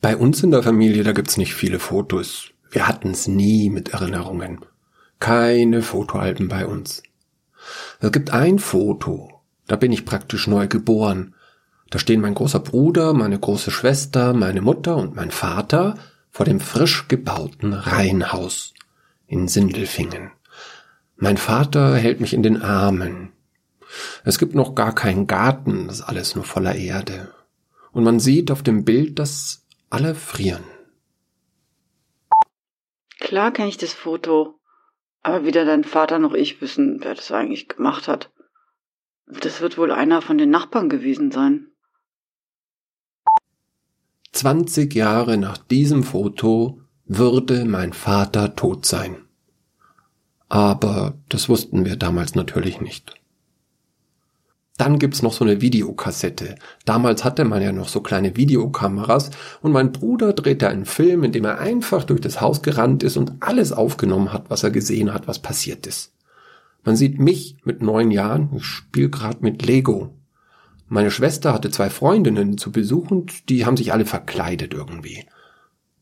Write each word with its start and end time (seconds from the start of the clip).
Bei 0.00 0.16
uns 0.16 0.44
in 0.44 0.52
der 0.52 0.62
Familie, 0.62 1.02
da 1.02 1.10
gibt's 1.10 1.36
nicht 1.36 1.54
viele 1.54 1.80
Fotos. 1.80 2.50
Wir 2.70 2.86
hatten's 2.86 3.26
nie 3.26 3.68
mit 3.68 3.88
Erinnerungen. 3.88 4.64
Keine 5.18 5.82
Fotoalben 5.82 6.46
bei 6.46 6.66
uns. 6.66 7.02
Es 7.98 8.12
gibt 8.12 8.30
ein 8.30 8.60
Foto, 8.60 9.40
da 9.66 9.74
bin 9.74 9.90
ich 9.90 10.04
praktisch 10.04 10.46
neu 10.46 10.68
geboren. 10.68 11.34
Da 11.90 11.98
stehen 11.98 12.20
mein 12.20 12.34
großer 12.34 12.60
Bruder, 12.60 13.12
meine 13.12 13.40
große 13.40 13.72
Schwester, 13.72 14.34
meine 14.34 14.60
Mutter 14.60 14.96
und 14.96 15.16
mein 15.16 15.32
Vater 15.32 15.96
vor 16.30 16.46
dem 16.46 16.60
frisch 16.60 17.08
gebauten 17.08 17.72
Reihenhaus 17.72 18.74
in 19.26 19.48
Sindelfingen. 19.48 20.30
Mein 21.16 21.38
Vater 21.38 21.96
hält 21.96 22.20
mich 22.20 22.34
in 22.34 22.44
den 22.44 22.62
Armen. 22.62 23.30
Es 24.22 24.38
gibt 24.38 24.54
noch 24.54 24.76
gar 24.76 24.94
keinen 24.94 25.26
Garten, 25.26 25.88
das 25.88 26.00
ist 26.00 26.04
alles 26.04 26.36
nur 26.36 26.44
voller 26.44 26.76
Erde. 26.76 27.32
Und 27.90 28.04
man 28.04 28.20
sieht 28.20 28.52
auf 28.52 28.62
dem 28.62 28.84
Bild, 28.84 29.18
dass 29.18 29.64
alle 29.90 30.14
frieren. 30.14 30.64
Klar 33.20 33.52
kenne 33.52 33.68
ich 33.68 33.76
das 33.76 33.92
Foto, 33.92 34.58
aber 35.22 35.44
weder 35.44 35.64
dein 35.64 35.84
Vater 35.84 36.18
noch 36.18 36.34
ich 36.34 36.60
wissen, 36.60 36.98
wer 37.02 37.14
das 37.14 37.30
eigentlich 37.32 37.68
gemacht 37.68 38.08
hat. 38.08 38.30
Das 39.26 39.60
wird 39.60 39.76
wohl 39.76 39.92
einer 39.92 40.22
von 40.22 40.38
den 40.38 40.50
Nachbarn 40.50 40.88
gewesen 40.88 41.30
sein. 41.30 41.66
20 44.32 44.94
Jahre 44.94 45.36
nach 45.36 45.58
diesem 45.58 46.04
Foto 46.04 46.80
würde 47.04 47.64
mein 47.64 47.92
Vater 47.92 48.54
tot 48.54 48.86
sein. 48.86 49.24
Aber 50.48 51.18
das 51.28 51.48
wussten 51.48 51.84
wir 51.84 51.96
damals 51.96 52.34
natürlich 52.34 52.80
nicht. 52.80 53.17
Dann 54.78 55.00
gibt's 55.00 55.22
noch 55.22 55.32
so 55.32 55.44
eine 55.44 55.60
Videokassette. 55.60 56.54
Damals 56.84 57.24
hatte 57.24 57.44
man 57.44 57.60
ja 57.60 57.72
noch 57.72 57.88
so 57.88 58.00
kleine 58.00 58.36
Videokameras 58.36 59.30
und 59.60 59.72
mein 59.72 59.90
Bruder 59.90 60.32
drehte 60.32 60.68
einen 60.68 60.86
Film, 60.86 61.24
in 61.24 61.32
dem 61.32 61.44
er 61.44 61.58
einfach 61.58 62.04
durch 62.04 62.20
das 62.20 62.40
Haus 62.40 62.62
gerannt 62.62 63.02
ist 63.02 63.16
und 63.16 63.32
alles 63.40 63.72
aufgenommen 63.72 64.32
hat, 64.32 64.50
was 64.50 64.62
er 64.62 64.70
gesehen 64.70 65.12
hat, 65.12 65.26
was 65.26 65.40
passiert 65.40 65.86
ist. 65.88 66.12
Man 66.84 66.94
sieht 66.94 67.18
mich 67.18 67.56
mit 67.64 67.82
neun 67.82 68.12
Jahren, 68.12 68.50
ich 68.56 68.64
spiele 68.64 69.10
gerade 69.10 69.38
mit 69.40 69.66
Lego. 69.66 70.14
Meine 70.86 71.10
Schwester 71.10 71.52
hatte 71.52 71.70
zwei 71.70 71.90
Freundinnen 71.90 72.56
zu 72.56 72.70
Besuch 72.70 73.10
und 73.10 73.48
die 73.48 73.66
haben 73.66 73.76
sich 73.76 73.92
alle 73.92 74.06
verkleidet 74.06 74.74
irgendwie. 74.74 75.26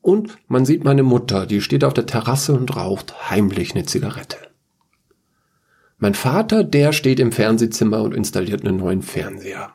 Und 0.03 0.37
man 0.49 0.67
sieht 0.67 0.85
meine 0.85 1.03
Mutter, 1.03 1.47
die 1.47 1.63
steht 1.63 1.83
auf 1.83 1.95
der 1.95 2.07
Terrasse 2.07 2.53
und 2.53 2.77
raucht 2.77 3.31
heimlich 3.31 3.75
eine 3.75 3.87
Zigarette. 3.87 4.37
Mein 5.99 6.15
Vater, 6.15 6.63
der 6.63 6.93
steht 6.93 7.21
im 7.21 7.33
Fernsehzimmer 7.33 8.03
und 8.03 8.15
installiert 8.15 8.65
einen 8.65 8.77
neuen 8.77 9.03
Fernseher. 9.03 9.75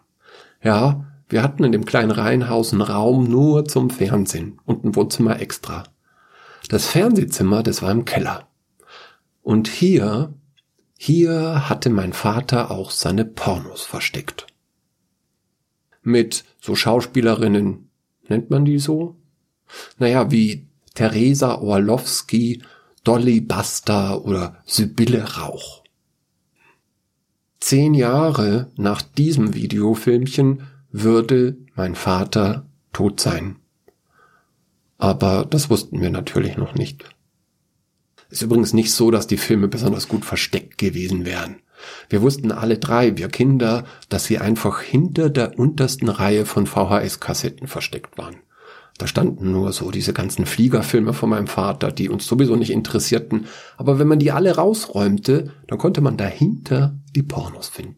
Ja, 0.63 1.05
wir 1.30 1.41
hatten 1.41 1.63
in 1.63 1.72
dem 1.72 1.86
kleinen 1.86 2.11
Reihenhaus 2.11 2.73
einen 2.73 2.81
Raum 2.81 3.23
nur 3.23 3.66
zum 3.66 3.89
Fernsehen 3.89 4.59
und 4.66 4.83
ein 4.83 4.95
Wohnzimmer 4.95 5.39
extra. 5.41 5.83
Das 6.69 6.88
Fernsehzimmer, 6.88 7.63
das 7.63 7.81
war 7.81 7.91
im 7.91 8.05
Keller. 8.05 8.47
Und 9.41 9.67
hier, 9.67 10.33
hier 10.97 11.69
hatte 11.69 11.89
mein 11.89 12.13
Vater 12.13 12.69
auch 12.69 12.91
seine 12.91 13.25
Pornos 13.25 13.81
versteckt. 13.81 14.45
Mit 16.03 16.44
so 16.59 16.75
Schauspielerinnen, 16.75 17.89
nennt 18.28 18.50
man 18.52 18.66
die 18.66 18.78
so? 18.78 19.16
Naja, 19.97 20.30
wie 20.30 20.67
Theresa 20.94 21.56
Orlowski, 21.56 22.61
Dolly 23.03 23.41
Buster 23.41 24.23
oder 24.23 24.58
Sibylle 24.66 25.38
Rauch. 25.38 25.80
Zehn 27.61 27.93
Jahre 27.93 28.71
nach 28.75 29.01
diesem 29.01 29.53
Videofilmchen 29.53 30.63
würde 30.91 31.57
mein 31.75 31.95
Vater 31.95 32.65
tot 32.91 33.21
sein. 33.21 33.57
Aber 34.97 35.45
das 35.49 35.69
wussten 35.69 36.01
wir 36.01 36.09
natürlich 36.09 36.57
noch 36.57 36.73
nicht. 36.73 37.05
Ist 38.29 38.41
übrigens 38.41 38.73
nicht 38.73 38.91
so, 38.91 39.11
dass 39.11 39.27
die 39.27 39.38
Filme 39.38 39.67
besonders 39.67 40.07
gut 40.07 40.25
versteckt 40.25 40.79
gewesen 40.79 41.23
wären. 41.23 41.61
Wir 42.09 42.21
wussten 42.21 42.51
alle 42.51 42.77
drei, 42.77 43.17
wir 43.17 43.29
Kinder, 43.29 43.85
dass 44.09 44.25
sie 44.25 44.39
einfach 44.39 44.81
hinter 44.81 45.29
der 45.29 45.57
untersten 45.59 46.09
Reihe 46.09 46.45
von 46.45 46.66
VHS-Kassetten 46.66 47.67
versteckt 47.67 48.17
waren. 48.17 48.38
Da 48.97 49.07
standen 49.07 49.52
nur 49.52 49.74
so 49.74 49.90
diese 49.91 50.13
ganzen 50.13 50.46
Fliegerfilme 50.46 51.13
von 51.13 51.29
meinem 51.29 51.47
Vater, 51.47 51.91
die 51.91 52.09
uns 52.09 52.28
sowieso 52.28 52.56
nicht 52.56 52.72
interessierten. 52.72 53.47
Aber 53.78 53.97
wenn 53.97 54.07
man 54.07 54.19
die 54.19 54.31
alle 54.31 54.56
rausräumte, 54.56 55.52
dann 55.68 55.78
konnte 55.78 56.02
man 56.02 56.18
dahinter 56.18 56.96
die 57.16 57.24
Pornos 57.24 57.68
finden. 57.68 57.97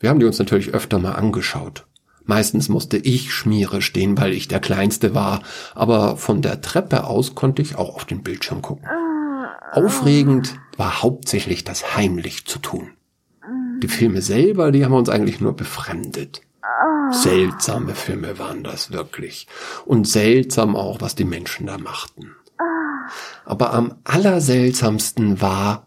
Wir 0.00 0.10
haben 0.10 0.20
die 0.20 0.26
uns 0.26 0.38
natürlich 0.38 0.74
öfter 0.74 0.98
mal 0.98 1.12
angeschaut. 1.12 1.86
Meistens 2.24 2.68
musste 2.68 2.98
ich 2.98 3.32
Schmiere 3.32 3.80
stehen, 3.80 4.18
weil 4.18 4.32
ich 4.32 4.48
der 4.48 4.60
Kleinste 4.60 5.14
war, 5.14 5.42
aber 5.74 6.16
von 6.16 6.42
der 6.42 6.60
Treppe 6.60 7.04
aus 7.04 7.34
konnte 7.34 7.62
ich 7.62 7.76
auch 7.76 7.94
auf 7.94 8.04
den 8.04 8.22
Bildschirm 8.22 8.62
gucken. 8.62 8.86
Aufregend 9.72 10.54
war 10.76 11.02
hauptsächlich 11.02 11.64
das 11.64 11.96
heimlich 11.96 12.46
zu 12.46 12.58
tun. 12.58 12.90
Die 13.82 13.88
Filme 13.88 14.22
selber, 14.22 14.72
die 14.72 14.84
haben 14.84 14.92
uns 14.92 15.08
eigentlich 15.08 15.40
nur 15.40 15.54
befremdet. 15.54 16.42
Seltsame 17.10 17.94
Filme 17.94 18.38
waren 18.38 18.62
das 18.62 18.92
wirklich. 18.92 19.46
Und 19.84 20.06
seltsam 20.06 20.76
auch, 20.76 21.00
was 21.00 21.14
die 21.14 21.24
Menschen 21.24 21.66
da 21.66 21.78
machten. 21.78 22.36
Aber 23.44 23.72
am 23.72 23.96
allerseltsamsten 24.04 25.40
war, 25.40 25.86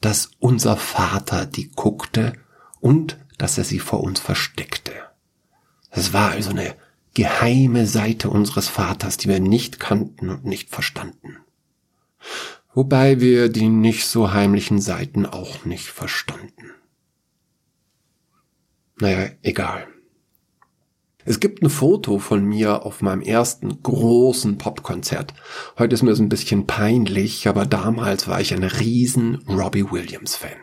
dass 0.00 0.30
unser 0.38 0.76
Vater 0.76 1.46
die 1.46 1.70
guckte 1.70 2.34
und 2.80 3.18
dass 3.38 3.58
er 3.58 3.64
sie 3.64 3.78
vor 3.78 4.02
uns 4.02 4.20
versteckte. 4.20 4.92
Es 5.90 6.12
war 6.12 6.32
also 6.32 6.50
eine 6.50 6.76
geheime 7.14 7.86
Seite 7.86 8.30
unseres 8.30 8.68
Vaters, 8.68 9.16
die 9.16 9.28
wir 9.28 9.40
nicht 9.40 9.80
kannten 9.80 10.28
und 10.28 10.44
nicht 10.44 10.70
verstanden. 10.70 11.38
Wobei 12.74 13.20
wir 13.20 13.48
die 13.48 13.68
nicht 13.68 14.06
so 14.06 14.32
heimlichen 14.32 14.80
Seiten 14.80 15.26
auch 15.26 15.64
nicht 15.64 15.88
verstanden. 15.88 16.70
Naja, 19.00 19.30
egal. 19.42 19.88
Es 21.28 21.40
gibt 21.40 21.62
ein 21.62 21.68
Foto 21.68 22.18
von 22.20 22.42
mir 22.42 22.86
auf 22.86 23.02
meinem 23.02 23.20
ersten 23.20 23.82
großen 23.82 24.56
Popkonzert. 24.56 25.34
Heute 25.78 25.92
ist 25.92 26.02
mir 26.02 26.14
so 26.14 26.22
ein 26.22 26.30
bisschen 26.30 26.66
peinlich, 26.66 27.46
aber 27.46 27.66
damals 27.66 28.28
war 28.28 28.40
ich 28.40 28.54
ein 28.54 28.64
riesen 28.64 29.44
Robbie 29.46 29.90
Williams 29.90 30.36
Fan. 30.36 30.56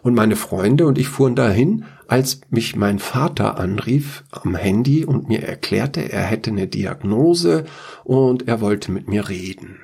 Und 0.00 0.14
meine 0.14 0.36
Freunde 0.36 0.86
und 0.86 0.96
ich 0.96 1.08
fuhren 1.08 1.34
dahin, 1.34 1.86
als 2.06 2.42
mich 2.50 2.76
mein 2.76 3.00
Vater 3.00 3.58
anrief 3.58 4.22
am 4.30 4.54
Handy 4.54 5.04
und 5.04 5.26
mir 5.26 5.42
erklärte, 5.42 6.02
er 6.02 6.22
hätte 6.22 6.50
eine 6.50 6.68
Diagnose 6.68 7.64
und 8.04 8.46
er 8.46 8.60
wollte 8.60 8.92
mit 8.92 9.08
mir 9.08 9.28
reden. 9.28 9.80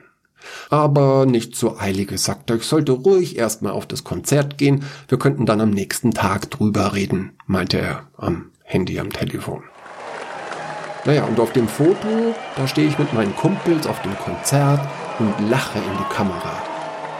Aber 0.68 1.26
nicht 1.26 1.56
so 1.56 1.78
eiliges, 1.78 2.22
sagte 2.22 2.54
ich 2.54 2.62
sollte 2.62 2.92
ruhig 2.92 3.36
erstmal 3.36 3.72
auf 3.72 3.86
das 3.86 4.04
Konzert 4.04 4.56
gehen, 4.56 4.84
wir 5.08 5.18
könnten 5.18 5.46
dann 5.46 5.60
am 5.60 5.70
nächsten 5.70 6.12
Tag 6.12 6.48
drüber 6.48 6.94
reden, 6.94 7.32
meinte 7.46 7.80
er 7.80 8.06
am 8.16 8.52
Handy 8.62 9.00
am 9.00 9.10
Telefon. 9.10 9.64
Naja, 11.04 11.24
und 11.24 11.40
auf 11.40 11.52
dem 11.52 11.66
Foto, 11.66 12.34
da 12.56 12.66
stehe 12.66 12.86
ich 12.86 12.98
mit 12.98 13.12
meinen 13.14 13.34
Kumpels 13.34 13.86
auf 13.86 14.02
dem 14.02 14.16
Konzert 14.18 14.80
und 15.18 15.34
lache 15.48 15.78
in 15.78 15.96
die 15.98 16.14
Kamera. 16.14 16.62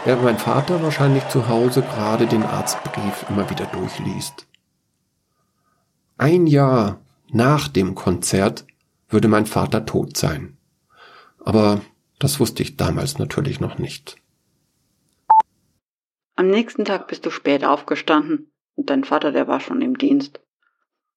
Während 0.05 0.23
mein 0.23 0.37
Vater 0.37 0.81
wahrscheinlich 0.83 1.27
zu 1.29 1.47
Hause 1.47 1.81
gerade 1.81 2.27
den 2.27 2.43
Arztbrief 2.43 3.25
immer 3.29 3.49
wieder 3.49 3.65
durchliest. 3.65 4.47
Ein 6.17 6.45
Jahr 6.45 7.01
nach 7.31 7.67
dem 7.67 7.95
Konzert 7.95 8.65
würde 9.09 9.27
mein 9.27 9.47
Vater 9.47 9.85
tot 9.85 10.15
sein. 10.15 10.57
Aber 11.39 11.81
das 12.19 12.39
wusste 12.39 12.61
ich 12.61 12.77
damals 12.77 13.17
natürlich 13.17 13.59
noch 13.59 13.79
nicht. 13.79 14.17
Am 16.35 16.47
nächsten 16.49 16.85
Tag 16.85 17.07
bist 17.07 17.25
du 17.25 17.31
spät 17.31 17.65
aufgestanden 17.65 18.51
und 18.75 18.89
dein 18.89 19.03
Vater, 19.03 19.31
der 19.31 19.47
war 19.47 19.59
schon 19.59 19.81
im 19.81 19.97
Dienst. 19.97 20.39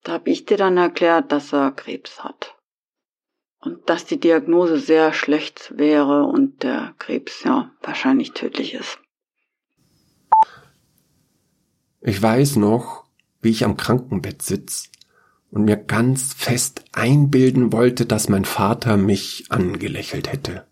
Da 0.04 0.12
habe 0.12 0.30
ich 0.30 0.44
dir 0.44 0.58
dann 0.58 0.76
erklärt, 0.76 1.32
dass 1.32 1.52
er 1.52 1.72
Krebs 1.72 2.22
hat. 2.22 2.54
Und 3.60 3.88
dass 3.88 4.04
die 4.04 4.20
Diagnose 4.20 4.78
sehr 4.78 5.14
schlecht 5.14 5.72
wäre 5.76 6.24
und 6.24 6.62
der 6.62 6.94
Krebs 6.98 7.42
ja 7.42 7.70
wahrscheinlich 7.82 8.32
tödlich 8.32 8.74
ist. 8.74 8.98
Ich 12.02 12.20
weiß 12.20 12.56
noch, 12.56 13.04
wie 13.40 13.48
ich 13.48 13.64
am 13.64 13.78
Krankenbett 13.78 14.42
sitz 14.42 14.90
und 15.50 15.64
mir 15.64 15.78
ganz 15.78 16.34
fest 16.34 16.84
einbilden 16.92 17.72
wollte, 17.72 18.04
dass 18.04 18.28
mein 18.28 18.44
Vater 18.44 18.98
mich 18.98 19.46
angelächelt 19.48 20.30
hätte. 20.30 20.66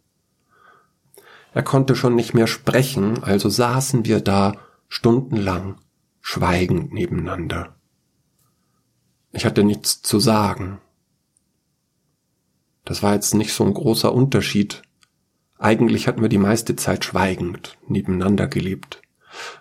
Er 1.54 1.62
konnte 1.62 1.96
schon 1.96 2.14
nicht 2.14 2.34
mehr 2.34 2.46
sprechen, 2.46 3.22
also 3.22 3.48
saßen 3.48 4.04
wir 4.04 4.20
da 4.20 4.58
stundenlang 4.88 5.78
schweigend 6.20 6.92
nebeneinander. 6.92 7.74
Ich 9.32 9.44
hatte 9.44 9.64
nichts 9.64 10.02
zu 10.02 10.20
sagen. 10.20 10.80
Das 12.84 13.02
war 13.02 13.14
jetzt 13.14 13.34
nicht 13.34 13.52
so 13.52 13.64
ein 13.64 13.74
großer 13.74 14.12
Unterschied. 14.12 14.82
Eigentlich 15.58 16.06
hatten 16.06 16.20
wir 16.20 16.28
die 16.28 16.38
meiste 16.38 16.76
Zeit 16.76 17.04
schweigend 17.04 17.78
nebeneinander 17.86 18.46
gelebt. 18.46 19.00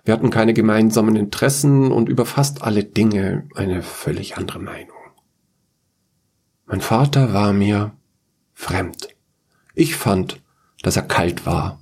Wir 0.04 0.14
hatten 0.14 0.30
keine 0.30 0.54
gemeinsamen 0.54 1.16
Interessen 1.16 1.92
und 1.92 2.10
über 2.10 2.26
fast 2.26 2.64
alle 2.64 2.84
Dinge 2.84 3.48
eine 3.56 3.82
völlig 3.82 4.38
andere 4.38 4.60
Meinung. 4.60 4.98
Mein 6.66 6.82
Vater 6.82 7.34
war 7.34 7.54
mir 7.54 7.94
fremd. 8.54 9.10
Ich 9.74 9.96
fand, 9.96 10.42
dass 10.82 10.98
er 10.98 11.04
kalt 11.04 11.46
war 11.46 11.80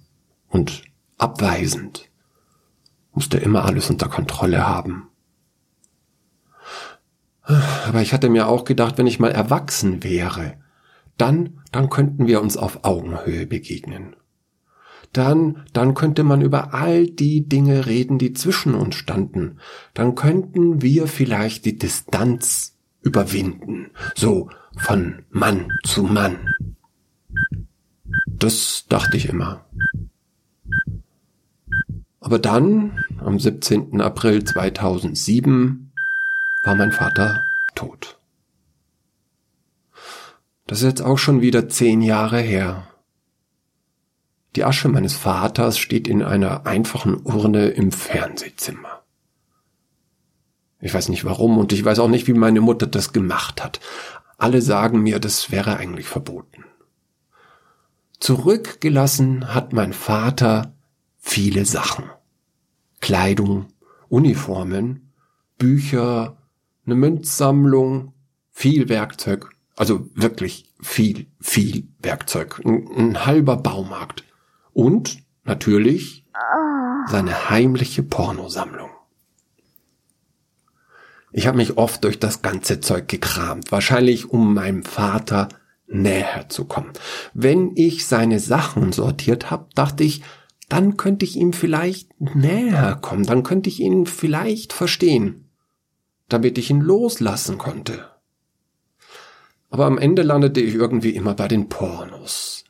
und 0.49 0.83
abweisend, 1.17 2.09
musste 3.13 3.37
immer 3.37 3.65
alles 3.65 3.89
unter 3.89 4.07
Kontrolle 4.07 4.67
haben. 4.67 5.08
Aber 7.87 8.01
ich 8.01 8.13
hatte 8.13 8.29
mir 8.29 8.47
auch 8.47 8.63
gedacht, 8.63 8.97
wenn 8.97 9.07
ich 9.07 9.19
mal 9.19 9.31
erwachsen 9.31 10.03
wäre, 10.03 10.53
dann, 11.17 11.61
dann 11.71 11.89
könnten 11.89 12.27
wir 12.27 12.41
uns 12.41 12.57
auf 12.57 12.83
Augenhöhe 12.83 13.47
begegnen. 13.47 14.15
Dann, 15.13 15.65
dann 15.73 15.95
könnte 15.95 16.23
man 16.23 16.41
über 16.41 16.75
all 16.75 17.07
die 17.07 17.47
Dinge 17.47 17.87
reden, 17.87 18.19
die 18.19 18.33
zwischen 18.33 18.75
uns 18.75 18.95
standen. 18.95 19.57
Dann 19.95 20.13
könnten 20.13 20.83
wir 20.83 21.07
vielleicht 21.07 21.65
die 21.65 21.77
Distanz 21.77 22.77
überwinden. 23.01 23.89
So 24.15 24.49
von 24.77 25.23
Mann 25.31 25.71
zu 25.83 26.03
Mann. 26.03 26.37
Das 28.27 28.85
dachte 28.87 29.17
ich 29.17 29.27
immer. 29.27 29.65
Aber 32.19 32.37
dann, 32.37 33.03
am 33.17 33.39
17. 33.39 34.01
April 34.01 34.43
2007, 34.43 35.88
war 36.63 36.75
mein 36.75 36.91
Vater 36.91 37.47
tot. 37.75 38.19
Das 40.67 40.79
ist 40.79 40.85
jetzt 40.85 41.01
auch 41.01 41.17
schon 41.17 41.41
wieder 41.41 41.67
zehn 41.67 42.01
Jahre 42.01 42.39
her. 42.39 42.87
Die 44.55 44.63
Asche 44.63 44.87
meines 44.87 45.13
Vaters 45.13 45.77
steht 45.77 46.07
in 46.07 46.23
einer 46.23 46.65
einfachen 46.65 47.21
Urne 47.23 47.69
im 47.69 47.91
Fernsehzimmer. 47.91 49.03
Ich 50.81 50.93
weiß 50.93 51.09
nicht 51.09 51.25
warum 51.25 51.57
und 51.57 51.73
ich 51.73 51.83
weiß 51.83 51.99
auch 51.99 52.07
nicht, 52.07 52.27
wie 52.27 52.33
meine 52.33 52.61
Mutter 52.61 52.87
das 52.87 53.13
gemacht 53.13 53.63
hat. 53.63 53.79
Alle 54.37 54.61
sagen 54.61 55.01
mir, 55.01 55.19
das 55.19 55.51
wäre 55.51 55.77
eigentlich 55.77 56.07
verboten. 56.07 56.63
Zurückgelassen 58.19 59.53
hat 59.53 59.73
mein 59.73 59.93
Vater 59.93 60.73
viele 61.17 61.65
Sachen. 61.65 62.05
Kleidung, 63.01 63.67
Uniformen, 64.07 65.11
Bücher, 65.57 66.37
eine 66.89 66.95
Münzsammlung, 66.95 68.13
viel 68.51 68.89
Werkzeug, 68.89 69.51
also 69.75 70.09
wirklich 70.15 70.73
viel, 70.81 71.27
viel 71.39 71.87
Werkzeug, 71.99 72.61
ein, 72.65 72.87
ein 72.97 73.25
halber 73.25 73.57
Baumarkt 73.57 74.23
und 74.73 75.19
natürlich 75.43 76.25
seine 77.07 77.49
heimliche 77.49 78.01
Pornosammlung. 78.01 78.89
Ich 81.31 81.45
habe 81.45 81.57
mich 81.57 81.77
oft 81.77 82.03
durch 82.03 82.17
das 82.17 82.41
ganze 82.41 82.79
Zeug 82.79 83.07
gekramt, 83.07 83.71
wahrscheinlich 83.71 84.31
um 84.31 84.55
meinem 84.55 84.83
Vater 84.83 85.47
näher 85.85 86.49
zu 86.49 86.65
kommen. 86.65 86.91
Wenn 87.35 87.73
ich 87.75 88.07
seine 88.07 88.39
Sachen 88.39 88.93
sortiert 88.93 89.51
habe, 89.51 89.67
dachte 89.75 90.03
ich, 90.03 90.23
dann 90.69 90.97
könnte 90.97 91.25
ich 91.25 91.35
ihm 91.35 91.53
vielleicht 91.53 92.19
näher 92.19 92.97
kommen, 92.99 93.25
dann 93.25 93.43
könnte 93.43 93.69
ich 93.69 93.79
ihn 93.79 94.07
vielleicht 94.07 94.73
verstehen, 94.73 95.48
damit 96.29 96.57
ich 96.57 96.69
ihn 96.69 96.81
loslassen 96.81 97.57
konnte. 97.57 98.05
Aber 99.69 99.85
am 99.85 99.97
Ende 99.97 100.23
landete 100.23 100.61
ich 100.61 100.75
irgendwie 100.75 101.11
immer 101.11 101.33
bei 101.35 101.47
den 101.47 101.69
Pornos. 101.69 102.63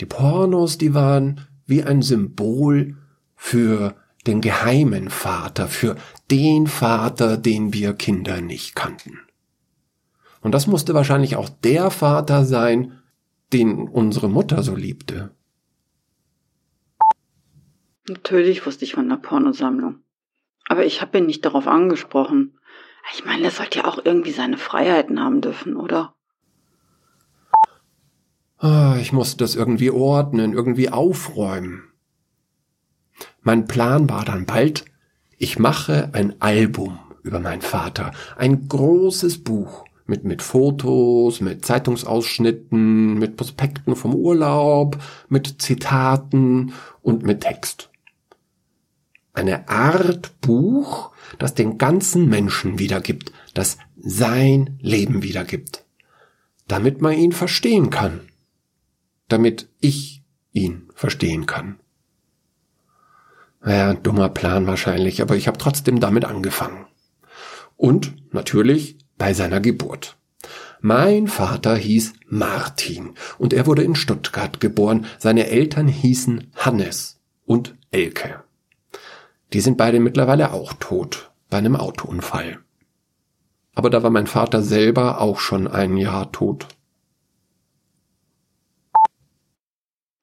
Die 0.00 0.06
Pornos, 0.06 0.78
die 0.78 0.94
waren 0.94 1.46
wie 1.66 1.82
ein 1.82 2.02
Symbol 2.02 2.96
für 3.36 3.94
den 4.26 4.40
geheimen 4.40 5.10
Vater, 5.10 5.68
für 5.68 5.96
den 6.30 6.66
Vater, 6.66 7.36
den 7.36 7.72
wir 7.72 7.92
Kinder 7.94 8.40
nicht 8.40 8.74
kannten. 8.74 9.18
Und 10.40 10.52
das 10.52 10.66
musste 10.66 10.94
wahrscheinlich 10.94 11.36
auch 11.36 11.48
der 11.48 11.90
Vater 11.90 12.44
sein, 12.44 13.00
den 13.52 13.88
unsere 13.88 14.28
Mutter 14.28 14.62
so 14.62 14.74
liebte. 14.74 15.30
Natürlich 18.08 18.66
wusste 18.66 18.84
ich 18.84 18.94
von 18.94 19.08
der 19.08 19.16
Pornosammlung. 19.16 20.01
Aber 20.68 20.84
ich 20.84 21.00
habe 21.00 21.18
ihn 21.18 21.26
nicht 21.26 21.44
darauf 21.44 21.66
angesprochen. 21.66 22.58
Ich 23.14 23.24
meine, 23.24 23.44
er 23.44 23.50
sollte 23.50 23.80
ja 23.80 23.84
auch 23.86 24.04
irgendwie 24.04 24.30
seine 24.30 24.58
Freiheiten 24.58 25.20
haben 25.20 25.40
dürfen, 25.40 25.76
oder? 25.76 26.14
Ah, 28.58 28.96
ich 29.00 29.12
musste 29.12 29.38
das 29.38 29.56
irgendwie 29.56 29.90
ordnen, 29.90 30.52
irgendwie 30.52 30.88
aufräumen. 30.88 31.92
Mein 33.42 33.66
Plan 33.66 34.08
war 34.08 34.24
dann 34.24 34.46
bald, 34.46 34.84
ich 35.36 35.58
mache 35.58 36.10
ein 36.12 36.40
Album 36.40 37.00
über 37.24 37.40
meinen 37.40 37.62
Vater, 37.62 38.12
ein 38.36 38.68
großes 38.68 39.42
Buch 39.42 39.84
mit, 40.06 40.24
mit 40.24 40.42
Fotos, 40.42 41.40
mit 41.40 41.64
Zeitungsausschnitten, 41.64 43.18
mit 43.18 43.36
Prospekten 43.36 43.96
vom 43.96 44.14
Urlaub, 44.14 44.98
mit 45.28 45.60
Zitaten 45.60 46.72
und 47.02 47.24
mit 47.24 47.40
Text. 47.40 47.91
Eine 49.32 49.68
Art 49.68 50.40
Buch, 50.40 51.12
das 51.38 51.54
den 51.54 51.78
ganzen 51.78 52.28
Menschen 52.28 52.78
wiedergibt, 52.78 53.32
das 53.54 53.78
sein 53.96 54.78
Leben 54.80 55.22
wiedergibt, 55.22 55.84
damit 56.68 57.00
man 57.00 57.14
ihn 57.14 57.32
verstehen 57.32 57.90
kann, 57.90 58.20
damit 59.28 59.68
ich 59.80 60.22
ihn 60.52 60.88
verstehen 60.94 61.46
kann. 61.46 61.78
Naja, 63.64 63.94
dummer 63.94 64.28
Plan 64.28 64.66
wahrscheinlich, 64.66 65.22
aber 65.22 65.36
ich 65.36 65.46
habe 65.46 65.58
trotzdem 65.58 66.00
damit 66.00 66.24
angefangen. 66.24 66.86
Und 67.76 68.34
natürlich 68.34 68.98
bei 69.16 69.34
seiner 69.34 69.60
Geburt. 69.60 70.16
Mein 70.80 71.28
Vater 71.28 71.76
hieß 71.76 72.14
Martin 72.26 73.14
und 73.38 73.52
er 73.52 73.66
wurde 73.66 73.84
in 73.84 73.94
Stuttgart 73.94 74.60
geboren. 74.60 75.06
Seine 75.18 75.46
Eltern 75.46 75.86
hießen 75.86 76.50
Hannes 76.56 77.20
und 77.46 77.76
Elke. 77.92 78.42
Die 79.52 79.60
sind 79.60 79.76
beide 79.76 80.00
mittlerweile 80.00 80.52
auch 80.52 80.72
tot 80.74 81.30
bei 81.50 81.58
einem 81.58 81.76
Autounfall. 81.76 82.64
Aber 83.74 83.90
da 83.90 84.02
war 84.02 84.10
mein 84.10 84.26
Vater 84.26 84.62
selber 84.62 85.20
auch 85.20 85.38
schon 85.38 85.66
ein 85.66 85.96
Jahr 85.96 86.32
tot. 86.32 86.68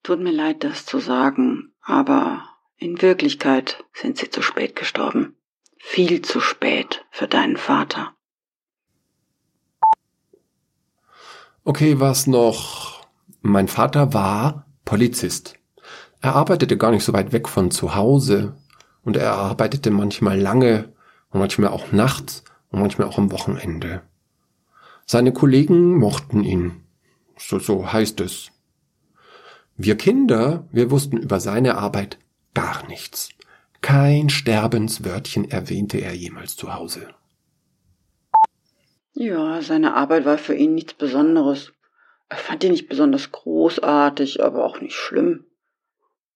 Tut 0.04 0.20
mir 0.20 0.32
leid, 0.32 0.64
das 0.64 0.86
zu 0.86 1.00
sagen, 1.00 1.72
aber 1.82 2.44
in 2.78 3.02
Wirklichkeit 3.02 3.84
sind 3.94 4.18
sie 4.18 4.30
zu 4.30 4.42
spät 4.42 4.76
gestorben. 4.76 5.36
Viel 5.78 6.22
zu 6.22 6.40
spät 6.40 7.06
für 7.12 7.28
deinen 7.28 7.58
Vater. 7.58 8.16
Okay, 11.64 12.00
was 12.00 12.26
noch? 12.26 13.08
Mein 13.42 13.68
Vater 13.68 14.14
war 14.14 14.66
Polizist. 14.86 15.56
Er 16.22 16.36
arbeitete 16.36 16.78
gar 16.78 16.92
nicht 16.92 17.04
so 17.04 17.14
weit 17.14 17.32
weg 17.32 17.48
von 17.48 17.70
zu 17.70 17.96
Hause 17.96 18.58
und 19.04 19.18
er 19.18 19.34
arbeitete 19.34 19.92
manchmal 19.92 20.40
lange 20.40 20.94
und 21.32 21.40
manchmal 21.40 21.72
auch 21.72 21.92
nachts 21.92 22.44
und 22.72 22.80
manchmal 22.80 23.08
auch 23.08 23.18
am 23.18 23.32
Wochenende. 23.32 24.02
Seine 25.06 25.34
Kollegen 25.34 25.98
mochten 25.98 26.44
ihn. 26.44 26.84
So, 27.38 27.60
so 27.60 27.92
heißt 27.92 28.22
es. 28.22 28.52
Wir 29.76 29.98
Kinder, 29.98 30.68
wir 30.72 30.92
wussten 30.92 31.18
über 31.18 31.40
seine 31.40 31.78
Arbeit 31.78 32.20
gar 32.54 32.86
nichts. 32.88 33.30
Kein 33.82 34.30
Sterbenswörtchen 34.30 35.50
erwähnte 35.50 36.00
er 36.00 36.14
jemals 36.14 36.56
zu 36.56 36.74
Hause. 36.74 37.08
Ja, 39.14 39.62
seine 39.62 39.96
Arbeit 39.96 40.26
war 40.26 40.38
für 40.38 40.56
ihn 40.56 40.76
nichts 40.76 40.94
Besonderes. 40.94 41.72
Er 42.28 42.38
fand 42.38 42.62
die 42.64 42.70
nicht 42.70 42.90
besonders 42.90 43.32
großartig, 43.32 44.44
aber 44.44 44.64
auch 44.64 44.82
nicht 44.82 44.96
schlimm. 44.96 45.46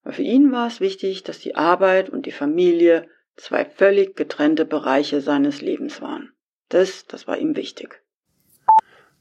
Aber 0.04 0.12
für 0.12 0.22
ihn 0.22 0.52
war 0.52 0.66
es 0.66 0.80
wichtig, 0.80 1.24
dass 1.24 1.38
die 1.38 1.56
Arbeit 1.56 2.10
und 2.10 2.26
die 2.26 2.32
Familie 2.32 3.08
zwei 3.36 3.64
völlig 3.64 4.16
getrennte 4.16 4.64
Bereiche 4.64 5.20
seines 5.20 5.60
Lebens 5.60 6.00
waren. 6.00 6.32
Das, 6.68 7.06
das 7.06 7.26
war 7.26 7.38
ihm 7.38 7.56
wichtig. 7.56 8.02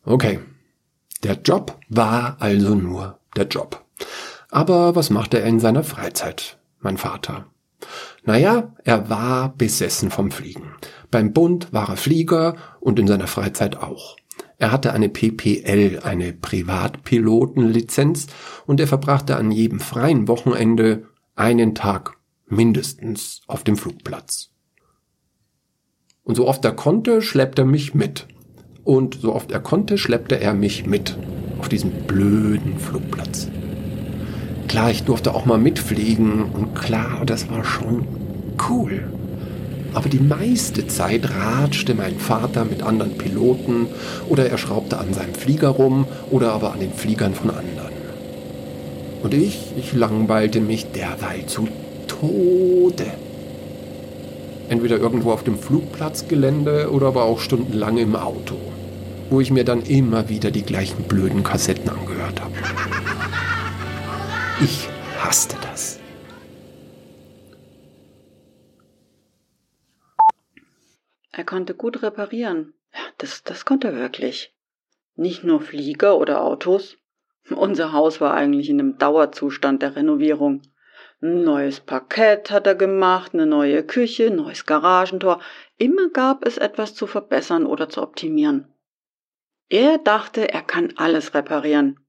Okay. 0.04 0.40
Der 1.24 1.40
Job 1.42 1.80
war 1.88 2.38
also 2.40 2.76
nur 2.76 3.20
der 3.38 3.48
Job. 3.48 3.86
Aber 4.50 4.96
was 4.96 5.10
machte 5.10 5.40
er 5.40 5.48
in 5.48 5.60
seiner 5.60 5.84
Freizeit, 5.84 6.58
mein 6.80 6.98
Vater? 6.98 7.48
Naja, 8.24 8.74
er 8.84 9.10
war 9.10 9.56
besessen 9.56 10.12
vom 10.12 10.32
Fliegen. 10.32 10.76
Beim 11.12 11.34
Bund 11.34 11.72
war 11.74 11.90
er 11.90 11.98
Flieger 11.98 12.56
und 12.80 13.00
in 13.00 13.08
seiner 13.08 13.28
Freizeit 13.28 13.78
auch. 13.78 14.18
Er 14.58 14.72
hatte 14.72 14.94
eine 14.94 15.10
PPL, 15.10 16.00
eine 16.04 16.34
Privatpilotenlizenz, 16.34 18.28
und 18.66 18.80
er 18.80 18.88
verbrachte 18.88 19.36
an 19.36 19.52
jedem 19.52 19.80
freien 19.80 20.28
Wochenende 20.28 21.08
einen 21.36 21.76
Tag 21.76 22.18
mindestens 22.48 23.42
auf 23.48 23.64
dem 23.64 23.78
Flugplatz. 23.78 24.52
Und 26.24 26.36
so 26.36 26.48
oft 26.48 26.64
er 26.64 26.74
konnte, 26.74 27.22
schleppte 27.22 27.64
er 27.64 27.68
mich 27.68 27.94
mit. 27.94 28.28
Und 28.84 29.16
so 29.16 29.34
oft 29.34 29.52
er 29.52 29.60
konnte, 29.60 29.98
schleppte 29.98 30.40
er 30.40 30.54
mich 30.54 30.86
mit 30.86 31.18
auf 31.60 31.70
diesen 31.70 31.92
blöden 32.08 32.80
Flugplatz. 32.80 33.48
Klar, 34.68 34.92
ich 34.92 35.04
durfte 35.04 35.34
auch 35.34 35.46
mal 35.46 35.58
mitfliegen 35.58 36.44
und 36.44 36.74
klar, 36.76 37.26
das 37.26 37.50
war 37.50 37.64
schon 37.64 38.08
cool. 38.70 39.13
Aber 39.94 40.10
die 40.10 40.20
meiste 40.20 40.88
Zeit 40.88 41.30
ratschte 41.30 41.94
mein 41.94 42.18
Vater 42.18 42.66
mit 42.66 42.82
anderen 42.82 43.18
Piloten 43.18 43.88
oder 44.28 44.50
er 44.50 44.58
schraubte 44.58 44.98
an 44.98 45.14
seinem 45.14 45.36
Flieger 45.36 45.70
rum 45.70 46.08
oder 46.32 46.54
aber 46.54 46.74
an 46.74 46.80
den 46.80 46.94
Fliegern 46.94 47.36
von 47.36 47.52
anderen. 47.52 47.94
Und 49.22 49.34
ich, 49.34 49.72
ich 49.78 49.94
langweilte 49.94 50.60
mich 50.60 50.92
derweil 50.92 51.46
zu 51.46 51.68
Tode. 52.08 53.06
Entweder 54.70 54.98
irgendwo 54.98 55.32
auf 55.32 55.44
dem 55.44 55.58
Flugplatzgelände 55.58 56.90
oder 56.92 57.08
aber 57.08 57.24
auch 57.24 57.40
stundenlang 57.40 57.98
im 57.98 58.16
Auto, 58.16 58.56
wo 59.30 59.40
ich 59.40 59.52
mir 59.52 59.64
dann 59.64 59.84
immer 59.84 60.30
wieder 60.30 60.52
die 60.52 60.64
gleichen 60.64 61.04
blöden 61.04 61.44
Kassetten 61.44 61.90
angehört 61.90 62.42
habe. 62.42 62.54
Ich 64.62 64.88
hasste 65.20 65.56
das. 65.62 66.00
Er 71.36 71.43
konnte 71.54 71.76
gut 71.76 72.02
reparieren. 72.02 72.74
Ja, 72.96 73.02
das, 73.20 73.44
das 73.44 73.64
konnte 73.64 73.90
er 73.90 73.96
wirklich. 73.96 74.56
Nicht 75.16 75.44
nur 75.44 75.62
Flieger 75.62 76.18
oder 76.18 76.42
Autos. 76.42 76.98
Unser 77.52 77.94
Haus 77.94 78.20
war 78.20 78.34
eigentlich 78.34 78.72
in 78.72 78.80
einem 78.80 78.98
Dauerzustand 78.98 79.84
der 79.84 79.96
Renovierung. 79.96 80.64
Ein 81.22 81.44
neues 81.44 81.80
Parkett 81.80 82.50
hat 82.50 82.66
er 82.66 82.74
gemacht, 82.74 83.36
eine 83.36 83.46
neue 83.46 83.84
Küche, 83.84 84.32
neues 84.32 84.66
Garagentor. 84.66 85.42
Immer 85.78 86.10
gab 86.10 86.44
es 86.44 86.58
etwas 86.58 86.96
zu 86.96 87.06
verbessern 87.06 87.68
oder 87.68 87.88
zu 87.88 88.02
optimieren. 88.02 88.74
Er 89.70 90.00
dachte, 90.00 90.50
er 90.52 90.64
kann 90.64 90.94
alles 90.96 91.36
reparieren. 91.36 92.00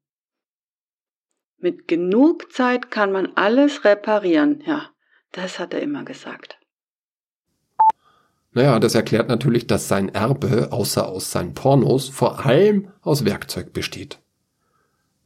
Mit 1.58 1.86
genug 1.86 2.50
Zeit 2.50 2.90
kann 2.90 3.12
man 3.12 3.30
alles 3.34 3.84
reparieren. 3.84 4.62
Ja, 4.64 4.88
das 5.32 5.58
hat 5.58 5.74
er 5.74 5.82
immer 5.82 6.04
gesagt. 6.04 6.58
Naja, 8.54 8.78
das 8.78 8.94
erklärt 8.94 9.28
natürlich, 9.28 9.66
dass 9.66 9.88
sein 9.88 10.08
Erbe 10.08 10.72
außer 10.72 11.08
aus 11.08 11.32
seinen 11.32 11.54
Pornos 11.54 12.08
vor 12.08 12.46
allem 12.46 12.88
aus 13.02 13.24
Werkzeug 13.24 13.72
besteht. 13.72 14.20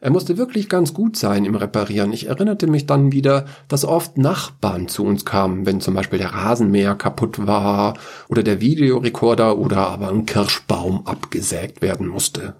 Er 0.00 0.10
musste 0.10 0.38
wirklich 0.38 0.68
ganz 0.68 0.94
gut 0.94 1.16
sein 1.16 1.44
im 1.44 1.56
Reparieren. 1.56 2.12
Ich 2.12 2.26
erinnerte 2.26 2.68
mich 2.68 2.86
dann 2.86 3.10
wieder, 3.12 3.46
dass 3.66 3.84
oft 3.84 4.16
Nachbarn 4.16 4.88
zu 4.88 5.04
uns 5.04 5.24
kamen, 5.24 5.66
wenn 5.66 5.80
zum 5.80 5.94
Beispiel 5.94 6.20
der 6.20 6.32
Rasenmäher 6.32 6.94
kaputt 6.94 7.46
war 7.46 7.98
oder 8.28 8.44
der 8.44 8.60
Videorekorder 8.60 9.58
oder 9.58 9.88
aber 9.88 10.08
ein 10.08 10.24
Kirschbaum 10.24 11.06
abgesägt 11.06 11.82
werden 11.82 12.06
musste. 12.06 12.54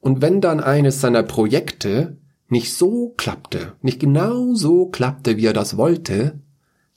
Und 0.00 0.20
wenn 0.20 0.40
dann 0.40 0.60
eines 0.60 1.00
seiner 1.00 1.22
Projekte 1.22 2.18
nicht 2.48 2.74
so 2.74 3.14
klappte, 3.16 3.72
nicht 3.82 4.00
genau 4.00 4.54
so 4.54 4.86
klappte, 4.86 5.36
wie 5.36 5.46
er 5.46 5.52
das 5.52 5.76
wollte, 5.76 6.40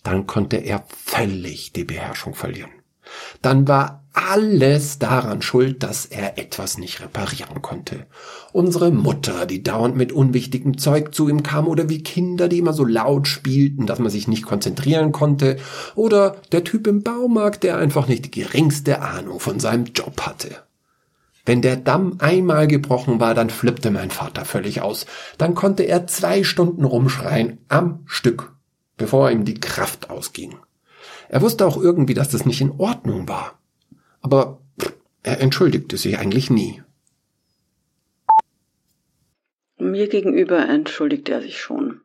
dann 0.03 0.27
konnte 0.27 0.57
er 0.57 0.85
völlig 0.89 1.73
die 1.73 1.83
Beherrschung 1.83 2.35
verlieren. 2.35 2.71
Dann 3.41 3.67
war 3.67 4.03
alles 4.13 4.99
daran 4.99 5.41
schuld, 5.41 5.83
dass 5.83 6.05
er 6.05 6.37
etwas 6.37 6.77
nicht 6.77 7.01
reparieren 7.01 7.61
konnte. 7.61 8.05
Unsere 8.51 8.91
Mutter, 8.91 9.45
die 9.45 9.63
dauernd 9.63 9.95
mit 9.95 10.11
unwichtigem 10.11 10.77
Zeug 10.77 11.13
zu 11.13 11.29
ihm 11.29 11.43
kam, 11.43 11.67
oder 11.67 11.89
wie 11.89 12.03
Kinder, 12.03 12.47
die 12.47 12.59
immer 12.59 12.73
so 12.73 12.85
laut 12.85 13.27
spielten, 13.27 13.85
dass 13.85 13.99
man 13.99 14.09
sich 14.09 14.27
nicht 14.27 14.45
konzentrieren 14.45 15.11
konnte, 15.11 15.57
oder 15.95 16.37
der 16.51 16.63
Typ 16.63 16.87
im 16.87 17.03
Baumarkt, 17.03 17.63
der 17.63 17.77
einfach 17.77 18.07
nicht 18.07 18.25
die 18.25 18.31
geringste 18.31 19.01
Ahnung 19.01 19.39
von 19.39 19.59
seinem 19.59 19.85
Job 19.85 20.21
hatte. 20.21 20.57
Wenn 21.45 21.61
der 21.61 21.77
Damm 21.77 22.17
einmal 22.19 22.67
gebrochen 22.67 23.19
war, 23.19 23.33
dann 23.33 23.49
flippte 23.49 23.89
mein 23.89 24.11
Vater 24.11 24.45
völlig 24.45 24.81
aus. 24.81 25.05
Dann 25.37 25.55
konnte 25.55 25.83
er 25.83 26.05
zwei 26.07 26.43
Stunden 26.43 26.83
rumschreien 26.83 27.59
am 27.69 28.01
Stück, 28.05 28.53
bevor 28.99 29.31
ihm 29.31 29.45
die 29.45 29.59
Kraft 29.59 30.11
ausging. 30.11 30.59
Er 31.29 31.41
wusste 31.41 31.65
auch 31.65 31.77
irgendwie, 31.77 32.13
dass 32.13 32.29
das 32.29 32.45
nicht 32.45 32.61
in 32.61 32.79
Ordnung 32.79 33.27
war. 33.27 33.59
Aber 34.21 34.61
er 35.23 35.39
entschuldigte 35.41 35.97
sich 35.97 36.19
eigentlich 36.19 36.51
nie. 36.51 36.83
Mir 39.77 40.07
gegenüber 40.07 40.59
entschuldigte 40.67 41.31
er 41.31 41.41
sich 41.41 41.59
schon. 41.59 42.01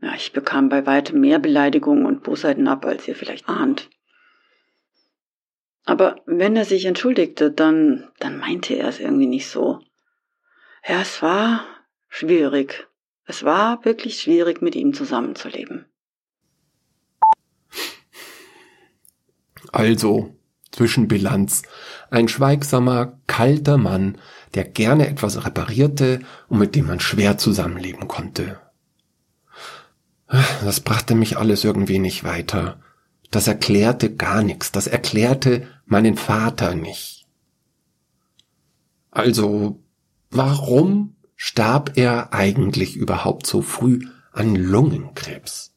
Ja, 0.00 0.14
ich 0.14 0.32
bekam 0.32 0.68
bei 0.68 0.86
weitem 0.86 1.20
mehr 1.20 1.38
Beleidigungen 1.38 2.06
und 2.06 2.22
Bosheiten 2.22 2.68
ab, 2.68 2.86
als 2.86 3.06
ihr 3.06 3.16
vielleicht 3.16 3.48
ahnt. 3.48 3.90
Aber 5.84 6.16
wenn 6.26 6.56
er 6.56 6.64
sich 6.64 6.84
entschuldigte, 6.84 7.50
dann, 7.50 8.08
dann 8.20 8.38
meinte 8.38 8.74
er 8.74 8.88
es 8.88 9.00
irgendwie 9.00 9.26
nicht 9.26 9.48
so. 9.48 9.80
Ja, 10.86 11.00
es 11.00 11.22
war 11.22 11.64
schwierig. 12.08 12.86
Es 13.24 13.44
war 13.44 13.84
wirklich 13.84 14.20
schwierig, 14.20 14.62
mit 14.62 14.76
ihm 14.76 14.94
zusammenzuleben. 14.94 15.86
Also, 19.72 20.36
Zwischenbilanz. 20.70 21.62
Ein 22.10 22.28
schweigsamer, 22.28 23.18
kalter 23.26 23.78
Mann, 23.78 24.18
der 24.54 24.64
gerne 24.64 25.08
etwas 25.08 25.44
reparierte 25.44 26.20
und 26.48 26.58
mit 26.58 26.74
dem 26.74 26.86
man 26.86 27.00
schwer 27.00 27.38
zusammenleben 27.38 28.08
konnte. 28.08 28.60
Das 30.64 30.80
brachte 30.80 31.14
mich 31.14 31.36
alles 31.36 31.64
irgendwie 31.64 31.98
nicht 31.98 32.24
weiter. 32.24 32.80
Das 33.30 33.48
erklärte 33.48 34.14
gar 34.14 34.42
nichts. 34.42 34.72
Das 34.72 34.86
erklärte 34.86 35.66
meinen 35.84 36.16
Vater 36.16 36.74
nicht. 36.74 37.26
Also, 39.10 39.82
warum 40.30 41.16
starb 41.36 41.92
er 41.96 42.32
eigentlich 42.32 42.96
überhaupt 42.96 43.46
so 43.46 43.60
früh 43.60 44.06
an 44.32 44.54
Lungenkrebs? 44.54 45.71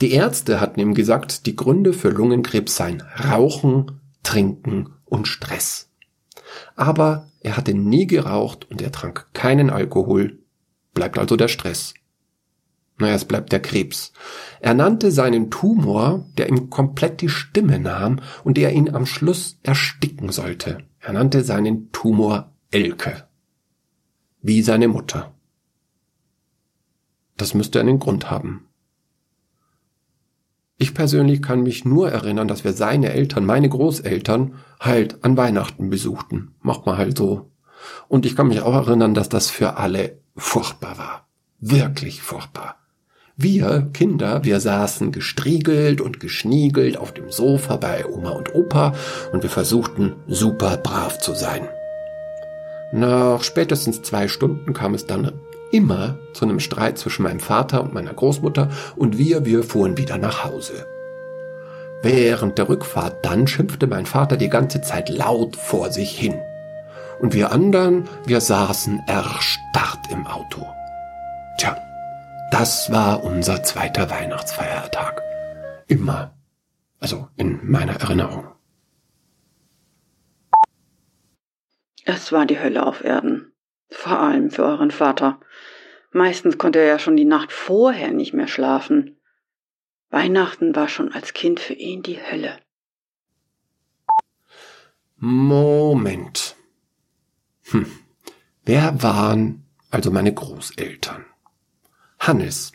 Die 0.00 0.12
Ärzte 0.12 0.60
hatten 0.60 0.80
ihm 0.80 0.94
gesagt, 0.94 1.46
die 1.46 1.56
Gründe 1.56 1.92
für 1.92 2.10
Lungenkrebs 2.10 2.76
seien 2.76 3.02
Rauchen, 3.02 4.00
Trinken 4.22 4.90
und 5.04 5.28
Stress. 5.28 5.90
Aber 6.74 7.28
er 7.40 7.56
hatte 7.56 7.74
nie 7.74 8.06
geraucht 8.06 8.70
und 8.70 8.82
er 8.82 8.92
trank 8.92 9.28
keinen 9.32 9.70
Alkohol, 9.70 10.38
bleibt 10.94 11.18
also 11.18 11.36
der 11.36 11.48
Stress. 11.48 11.94
Naja, 12.98 13.14
es 13.14 13.26
bleibt 13.26 13.52
der 13.52 13.60
Krebs. 13.60 14.12
Er 14.60 14.72
nannte 14.72 15.10
seinen 15.10 15.50
Tumor, 15.50 16.26
der 16.38 16.48
ihm 16.48 16.70
komplett 16.70 17.20
die 17.20 17.28
Stimme 17.28 17.78
nahm 17.78 18.20
und 18.42 18.56
der 18.56 18.72
ihn 18.72 18.94
am 18.94 19.04
Schluss 19.04 19.58
ersticken 19.62 20.32
sollte. 20.32 20.78
Er 21.00 21.12
nannte 21.12 21.44
seinen 21.44 21.92
Tumor 21.92 22.52
Elke. 22.70 23.28
Wie 24.40 24.62
seine 24.62 24.88
Mutter. 24.88 25.34
Das 27.36 27.52
müsste 27.52 27.80
einen 27.80 27.98
Grund 27.98 28.30
haben. 28.30 28.66
Ich 30.78 30.92
persönlich 30.92 31.40
kann 31.40 31.62
mich 31.62 31.86
nur 31.86 32.10
erinnern, 32.10 32.48
dass 32.48 32.64
wir 32.64 32.74
seine 32.74 33.12
Eltern, 33.12 33.46
meine 33.46 33.68
Großeltern, 33.68 34.54
halt 34.78 35.24
an 35.24 35.36
Weihnachten 35.36 35.88
besuchten. 35.88 36.54
Macht 36.60 36.84
man 36.84 36.98
halt 36.98 37.16
so. 37.16 37.50
Und 38.08 38.26
ich 38.26 38.36
kann 38.36 38.48
mich 38.48 38.60
auch 38.60 38.74
erinnern, 38.74 39.14
dass 39.14 39.30
das 39.30 39.48
für 39.48 39.78
alle 39.78 40.18
furchtbar 40.36 40.98
war. 40.98 41.26
Wirklich 41.60 42.20
furchtbar. 42.20 42.76
Wir 43.38 43.88
Kinder, 43.92 44.44
wir 44.44 44.60
saßen 44.60 45.12
gestriegelt 45.12 46.00
und 46.00 46.20
geschniegelt 46.20 46.96
auf 46.98 47.12
dem 47.12 47.30
Sofa 47.30 47.76
bei 47.76 48.06
Oma 48.06 48.30
und 48.30 48.54
Opa 48.54 48.94
und 49.32 49.42
wir 49.42 49.50
versuchten 49.50 50.16
super 50.26 50.76
brav 50.78 51.18
zu 51.18 51.34
sein. 51.34 51.68
Nach 52.92 53.42
spätestens 53.42 54.02
zwei 54.02 54.28
Stunden 54.28 54.72
kam 54.72 54.94
es 54.94 55.06
dann 55.06 55.32
immer 55.70 56.18
zu 56.32 56.44
einem 56.44 56.60
Streit 56.60 56.98
zwischen 56.98 57.22
meinem 57.22 57.40
Vater 57.40 57.82
und 57.82 57.92
meiner 57.92 58.14
Großmutter 58.14 58.70
und 58.96 59.18
wir, 59.18 59.44
wir 59.44 59.62
fuhren 59.62 59.96
wieder 59.96 60.18
nach 60.18 60.44
Hause. 60.44 60.86
Während 62.02 62.58
der 62.58 62.68
Rückfahrt 62.68 63.24
dann 63.24 63.46
schimpfte 63.46 63.86
mein 63.86 64.06
Vater 64.06 64.36
die 64.36 64.48
ganze 64.48 64.80
Zeit 64.80 65.08
laut 65.08 65.56
vor 65.56 65.90
sich 65.90 66.16
hin. 66.16 66.34
Und 67.20 67.32
wir 67.32 67.50
anderen, 67.50 68.08
wir 68.26 68.40
saßen 68.40 69.02
erstarrt 69.06 70.10
im 70.10 70.26
Auto. 70.26 70.66
Tja, 71.58 71.76
das 72.50 72.92
war 72.92 73.24
unser 73.24 73.62
zweiter 73.62 74.10
Weihnachtsfeiertag. 74.10 75.22
Immer. 75.88 76.34
Also 77.00 77.28
in 77.36 77.60
meiner 77.62 78.00
Erinnerung. 78.00 78.46
Es 82.04 82.30
war 82.30 82.46
die 82.46 82.60
Hölle 82.60 82.86
auf 82.86 83.02
Erden. 83.02 83.52
Vor 83.88 84.18
allem 84.18 84.50
für 84.50 84.64
euren 84.64 84.90
Vater. 84.90 85.40
Meistens 86.12 86.58
konnte 86.58 86.78
er 86.78 86.86
ja 86.86 86.98
schon 86.98 87.16
die 87.16 87.24
Nacht 87.24 87.52
vorher 87.52 88.10
nicht 88.10 88.32
mehr 88.32 88.48
schlafen. 88.48 89.16
Weihnachten 90.10 90.74
war 90.74 90.88
schon 90.88 91.12
als 91.12 91.34
Kind 91.34 91.60
für 91.60 91.74
ihn 91.74 92.02
die 92.02 92.18
Hölle. 92.18 92.58
Moment. 95.18 96.56
Hm. 97.70 97.86
Wer 98.64 99.02
waren 99.02 99.64
also 99.90 100.10
meine 100.10 100.32
Großeltern? 100.32 101.24
Hannes. 102.18 102.72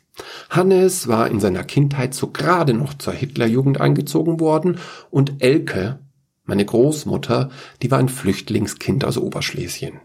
Hannes 0.50 1.08
war 1.08 1.30
in 1.30 1.40
seiner 1.40 1.64
Kindheit 1.64 2.14
so 2.14 2.32
gerade 2.32 2.74
noch 2.74 2.94
zur 2.94 3.14
Hitlerjugend 3.14 3.80
eingezogen 3.80 4.40
worden 4.40 4.80
und 5.10 5.42
Elke, 5.42 6.00
meine 6.44 6.66
Großmutter, 6.66 7.50
die 7.82 7.92
war 7.92 8.00
ein 8.00 8.10
Flüchtlingskind 8.10 9.06
aus 9.06 9.18
Oberschlesien. 9.18 10.02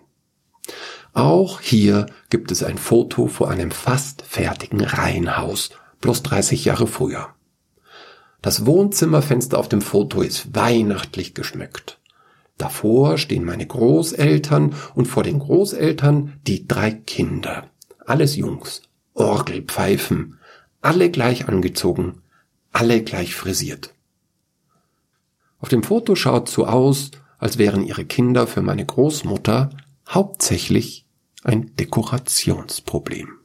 Auch 1.16 1.62
hier 1.62 2.04
gibt 2.28 2.52
es 2.52 2.62
ein 2.62 2.76
Foto 2.76 3.26
vor 3.26 3.48
einem 3.48 3.70
fast 3.70 4.20
fertigen 4.20 4.82
Reihenhaus, 4.82 5.70
plus 6.02 6.22
30 6.22 6.66
Jahre 6.66 6.86
früher. 6.86 7.30
Das 8.42 8.66
Wohnzimmerfenster 8.66 9.58
auf 9.58 9.70
dem 9.70 9.80
Foto 9.80 10.20
ist 10.20 10.54
weihnachtlich 10.54 11.32
geschmückt. 11.32 11.98
Davor 12.58 13.16
stehen 13.16 13.46
meine 13.46 13.66
Großeltern 13.66 14.74
und 14.94 15.06
vor 15.06 15.22
den 15.22 15.38
Großeltern 15.38 16.34
die 16.46 16.68
drei 16.68 16.90
Kinder. 16.90 17.70
Alles 18.04 18.36
Jungs, 18.36 18.82
Orgelpfeifen, 19.14 20.38
alle 20.82 21.10
gleich 21.10 21.48
angezogen, 21.48 22.20
alle 22.72 23.02
gleich 23.02 23.34
frisiert. 23.34 23.94
Auf 25.60 25.70
dem 25.70 25.82
Foto 25.82 26.14
schaut 26.14 26.50
so 26.50 26.66
aus, 26.66 27.10
als 27.38 27.56
wären 27.56 27.84
ihre 27.84 28.04
Kinder 28.04 28.46
für 28.46 28.60
meine 28.60 28.84
Großmutter 28.84 29.70
hauptsächlich 30.06 31.05
ein 31.46 31.76
Dekorationsproblem. 31.76 33.38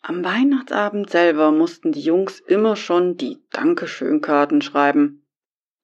Am 0.00 0.24
Weihnachtsabend 0.24 1.10
selber 1.10 1.52
mussten 1.52 1.92
die 1.92 2.00
Jungs 2.00 2.40
immer 2.40 2.76
schon 2.76 3.18
die 3.18 3.42
Dankeschönkarten 3.50 4.62
schreiben. 4.62 5.26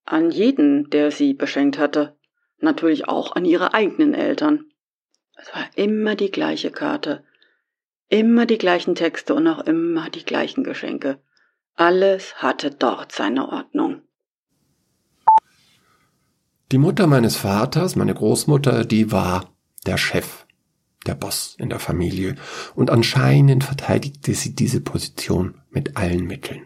An 0.07 0.31
jeden, 0.31 0.88
der 0.88 1.11
sie 1.11 1.35
beschenkt 1.35 1.76
hatte. 1.76 2.16
Natürlich 2.59 3.07
auch 3.07 3.37
an 3.37 3.45
ihre 3.45 3.75
eigenen 3.75 4.14
Eltern. 4.14 4.64
Es 5.37 5.52
war 5.54 5.69
immer 5.75 6.14
die 6.14 6.31
gleiche 6.31 6.71
Karte. 6.71 7.23
Immer 8.09 8.47
die 8.47 8.59
gleichen 8.59 8.95
Texte 8.95 9.35
und 9.35 9.47
auch 9.47 9.66
immer 9.66 10.09
die 10.09 10.25
gleichen 10.25 10.64
Geschenke. 10.64 11.21
Alles 11.75 12.37
hatte 12.37 12.71
dort 12.71 13.12
seine 13.12 13.49
Ordnung. 13.49 14.02
Die 16.73 16.79
Mutter 16.79 17.07
meines 17.07 17.37
Vaters, 17.37 17.97
meine 17.97 18.14
Großmutter, 18.14 18.87
die 18.87 19.12
war 19.12 19.50
der 19.85 19.99
Chef, 19.99 20.47
der 21.07 21.14
Boss 21.14 21.55
in 21.59 21.69
der 21.69 21.79
Familie, 21.79 22.35
und 22.75 22.88
anscheinend 22.88 23.62
verteidigte 23.62 24.33
sie 24.33 24.55
diese 24.55 24.81
Position 24.81 25.57
mit 25.71 25.99
allen 25.99 26.26
Mitteln. 26.26 26.62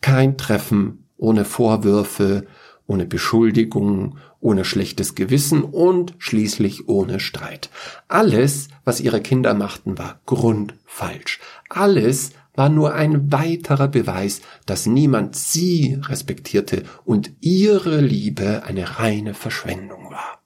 Kein 0.00 0.38
Treffen 0.38 1.08
ohne 1.18 1.44
Vorwürfe, 1.44 2.46
ohne 2.86 3.04
Beschuldigung, 3.04 4.16
ohne 4.40 4.64
schlechtes 4.64 5.14
Gewissen 5.14 5.62
und 5.62 6.14
schließlich 6.16 6.88
ohne 6.88 7.20
Streit. 7.20 7.68
Alles, 8.08 8.68
was 8.84 9.02
ihre 9.02 9.20
Kinder 9.20 9.52
machten, 9.52 9.98
war 9.98 10.20
grundfalsch. 10.24 11.38
Alles 11.68 12.30
war 12.54 12.68
nur 12.68 12.94
ein 12.94 13.32
weiterer 13.32 13.88
Beweis, 13.88 14.40
dass 14.66 14.86
niemand 14.86 15.36
sie 15.36 15.98
respektierte 16.02 16.84
und 17.04 17.32
ihre 17.40 18.00
Liebe 18.00 18.62
eine 18.64 18.98
reine 18.98 19.34
Verschwendung 19.34 20.10
war. 20.10 20.40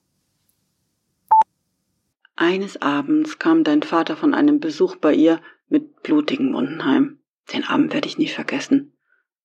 Eines 2.35 2.81
Abends 2.81 3.37
kam 3.37 3.63
dein 3.63 3.83
Vater 3.83 4.15
von 4.15 4.33
einem 4.33 4.59
Besuch 4.59 4.95
bei 4.95 5.13
ihr 5.13 5.41
mit 5.67 6.03
blutigen 6.03 6.53
Wunden 6.53 6.85
heim. 6.85 7.19
Den 7.53 7.65
Abend 7.65 7.93
werde 7.93 8.07
ich 8.07 8.17
nie 8.17 8.27
vergessen. 8.27 8.93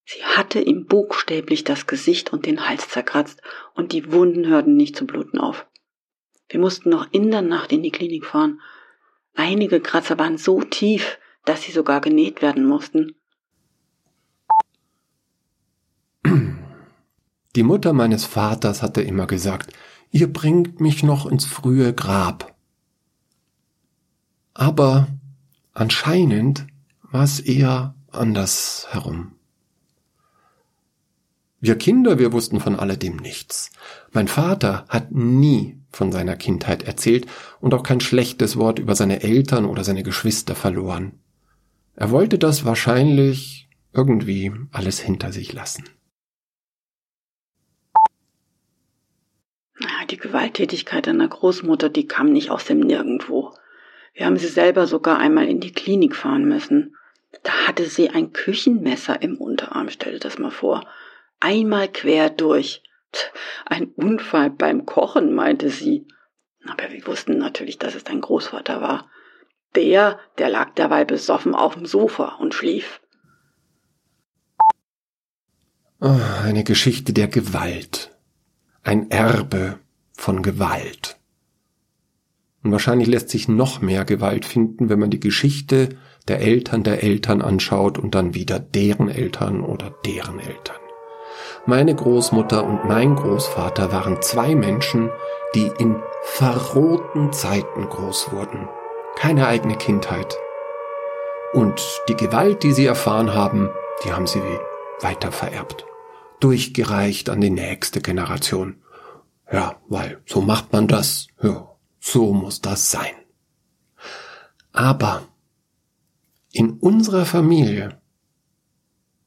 Sie 0.07 0.23
hatte 0.23 0.61
ihm 0.61 0.87
buchstäblich 0.87 1.65
das 1.65 1.87
Gesicht 1.87 2.33
und 2.33 2.47
den 2.47 2.69
Hals 2.69 2.89
zerkratzt 2.89 3.41
und 3.75 3.93
die 3.93 4.13
Wunden 4.13 4.47
hörten 4.47 4.77
nicht 4.77 4.97
zu 4.97 5.07
bluten 5.07 5.39
auf. 5.39 5.67
Wir 6.49 6.61
mussten 6.61 6.91
noch 6.91 7.09
in 7.11 7.31
der 7.31 7.43
Nacht 7.43 7.73
in 7.73 7.83
die 7.83 7.91
Klinik 7.91 8.27
fahren. 8.27 8.61
Einige 9.35 9.81
Kratzer 9.81 10.19
waren 10.19 10.37
so 10.37 10.61
tief, 10.61 11.19
dass 11.45 11.63
sie 11.63 11.73
sogar 11.73 12.01
genäht 12.01 12.43
werden 12.43 12.67
mussten. 12.67 13.15
Die 17.57 17.63
Mutter 17.63 17.93
meines 17.93 18.25
Vaters 18.25 18.83
hatte 18.83 19.03
immer 19.03 19.27
gesagt, 19.27 19.73
ihr 20.11 20.33
bringt 20.33 20.81
mich 20.81 21.03
noch 21.03 21.27
ins 21.27 21.45
frühe 21.45 21.93
Grab. 21.93 22.55
Aber 24.55 25.09
anscheinend 25.73 26.67
war 27.03 27.25
es 27.25 27.41
eher 27.41 27.95
anders 28.11 28.89
herum. 28.91 29.33
Wir 31.61 31.77
Kinder, 31.77 32.19
wir 32.19 32.33
wussten 32.33 32.61
von 32.61 32.79
alledem 32.79 33.17
nichts. 33.17 33.71
Mein 34.13 34.29
Vater 34.29 34.85
hat 34.89 35.13
nie 35.13 35.79
von 35.91 36.13
seiner 36.13 36.37
Kindheit 36.37 36.83
erzählt 36.83 37.27
und 37.61 37.73
auch 37.73 37.83
kein 37.83 38.01
schlechtes 38.01 38.57
Wort 38.57 38.79
über 38.79 38.95
seine 38.95 39.23
Eltern 39.23 39.65
oder 39.65 39.83
seine 39.83 40.03
Geschwister 40.03 40.55
verloren. 40.55 41.21
Er 41.97 42.11
wollte 42.11 42.39
das 42.39 42.65
wahrscheinlich 42.65 43.69
irgendwie 43.93 44.53
alles 44.73 44.99
hinter 44.99 45.33
sich 45.33 45.53
lassen. 45.53 45.85
Die 50.11 50.17
Gewalttätigkeit 50.17 51.07
deiner 51.07 51.29
Großmutter, 51.29 51.89
die 51.89 52.07
kam 52.07 52.33
nicht 52.33 52.51
aus 52.51 52.67
dem 52.67 52.81
Nirgendwo. 52.81 53.55
Wir 54.13 54.27
haben 54.27 54.37
sie 54.37 54.49
selber 54.49 54.87
sogar 54.87 55.19
einmal 55.19 55.49
in 55.49 55.61
die 55.61 55.73
Klinik 55.73 56.15
fahren 56.15 56.45
müssen. 56.45 56.97
Da 57.43 57.53
hatte 57.67 57.87
sie 57.87 58.11
ein 58.11 58.33
Küchenmesser 58.33 59.23
im 59.23 59.39
Unterarm, 59.39 59.89
stell 59.91 60.13
dir 60.13 60.21
das 60.21 60.39
mal 60.39 60.51
vor 60.51 60.87
einmal 61.45 61.89
quer 61.89 62.31
durch. 62.31 62.83
Ein 63.67 63.93
Unfall 63.95 64.51
beim 64.51 64.87
Kochen, 64.87 65.35
meinte 65.35 65.69
sie. 65.69 66.09
Aber 66.67 66.91
wir 66.91 67.07
wussten 67.07 67.39
natürlich, 67.39 67.79
dass 67.79 67.95
es 67.95 68.05
dein 68.05 68.21
Großvater 68.21 68.81
war. 68.81 69.11
Der, 69.77 70.19
der 70.39 70.49
lag 70.49 70.75
derweil 70.75 71.05
besoffen 71.05 71.55
auf 71.55 71.75
dem 71.75 71.87
Sofa 71.87 72.37
und 72.41 72.55
schlief. 72.55 73.01
Oh, 76.01 76.21
eine 76.43 76.65
Geschichte 76.65 77.13
der 77.13 77.29
Gewalt. 77.29 78.11
Ein 78.83 79.11
Erbe 79.11 79.79
von 80.13 80.43
Gewalt. 80.43 81.17
Und 82.63 82.73
wahrscheinlich 82.73 83.09
lässt 83.09 83.31
sich 83.31 83.49
noch 83.49 83.81
mehr 83.81 84.05
Gewalt 84.05 84.45
finden, 84.45 84.89
wenn 84.89 84.99
man 84.99 85.11
die 85.11 85.21
Geschichte 85.21 85.91
der 86.29 86.41
Eltern 86.41 86.83
der 86.83 87.03
Eltern 87.03 87.43
anschaut 87.43 87.99
und 87.99 88.15
dann 88.15 88.35
wieder 88.35 88.59
deren 88.59 89.09
Eltern 89.09 89.61
oder 89.61 89.95
deren 90.07 90.41
Eltern. 90.41 90.77
Meine 91.67 91.95
Großmutter 91.95 92.65
und 92.65 92.85
mein 92.85 93.17
Großvater 93.17 93.93
waren 93.93 94.21
zwei 94.23 94.55
Menschen, 94.55 95.11
die 95.55 95.71
in 95.79 95.97
verrohten 96.23 97.33
Zeiten 97.33 97.89
groß 97.89 98.33
wurden. 98.33 98.69
Keine 99.25 99.47
eigene 99.47 99.79
Kindheit. 99.79 100.37
Und 101.55 101.81
die 102.11 102.15
Gewalt, 102.15 102.63
die 102.63 102.73
sie 102.73 102.85
erfahren 102.85 103.33
haben, 103.33 103.71
die 104.05 104.13
haben 104.13 104.27
sie 104.27 104.43
weiter 105.01 105.33
vererbt. 105.33 105.87
Durchgereicht 106.41 107.31
an 107.31 107.41
die 107.41 107.49
nächste 107.49 108.03
Generation. 108.03 108.83
Ja, 109.51 109.81
weil 109.89 110.21
so 110.27 110.43
macht 110.43 110.75
man 110.75 110.89
das. 110.89 111.29
Ja, 111.43 111.75
so 112.01 112.35
muss 112.35 112.61
das 112.61 112.91
sein. 112.91 113.15
Aber 114.73 115.27
in 116.53 116.73
unserer 116.73 117.25
Familie, 117.25 117.99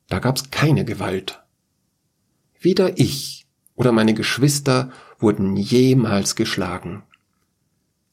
da 0.10 0.20
gab's 0.20 0.52
keine 0.52 0.86
Gewalt. 0.86 1.44
Weder 2.60 3.00
ich 3.00 3.48
oder 3.74 3.92
meine 3.92 4.14
Geschwister 4.14 4.92
wurden 5.18 5.56
jemals 5.56 6.36
geschlagen. 6.36 7.02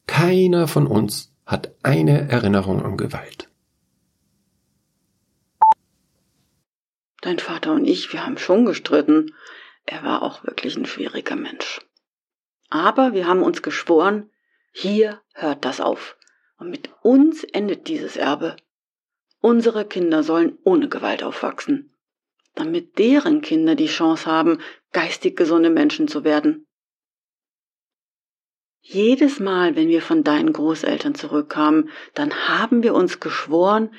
Keiner 0.07 0.67
von 0.67 0.87
uns 0.87 1.34
hat 1.45 1.71
eine 1.83 2.29
Erinnerung 2.29 2.83
an 2.83 2.97
Gewalt. 2.97 3.49
Dein 7.21 7.39
Vater 7.39 7.73
und 7.73 7.85
ich, 7.85 8.13
wir 8.13 8.25
haben 8.25 8.37
schon 8.37 8.65
gestritten. 8.65 9.33
Er 9.85 10.03
war 10.03 10.21
auch 10.21 10.43
wirklich 10.43 10.75
ein 10.75 10.85
schwieriger 10.85 11.35
Mensch. 11.35 11.81
Aber 12.69 13.13
wir 13.13 13.27
haben 13.27 13.41
uns 13.41 13.61
geschworen, 13.61 14.29
hier 14.71 15.21
hört 15.33 15.65
das 15.65 15.81
auf. 15.81 16.17
Und 16.57 16.69
mit 16.69 16.89
uns 17.01 17.43
endet 17.43 17.87
dieses 17.87 18.17
Erbe. 18.17 18.55
Unsere 19.39 19.85
Kinder 19.85 20.23
sollen 20.23 20.57
ohne 20.63 20.89
Gewalt 20.89 21.23
aufwachsen 21.23 21.95
damit 22.55 22.97
deren 22.97 23.41
Kinder 23.41 23.75
die 23.75 23.87
Chance 23.87 24.25
haben, 24.25 24.59
geistig 24.91 25.35
gesunde 25.35 25.69
Menschen 25.69 26.07
zu 26.07 26.23
werden. 26.23 26.65
Jedes 28.87 29.39
Mal, 29.39 29.75
wenn 29.75 29.87
wir 29.87 30.01
von 30.01 30.23
deinen 30.23 30.53
Großeltern 30.53 31.15
zurückkamen, 31.15 31.89
dann 32.13 32.47
haben 32.47 32.83
wir 32.83 32.93
uns 32.93 33.19
geschworen, 33.19 33.89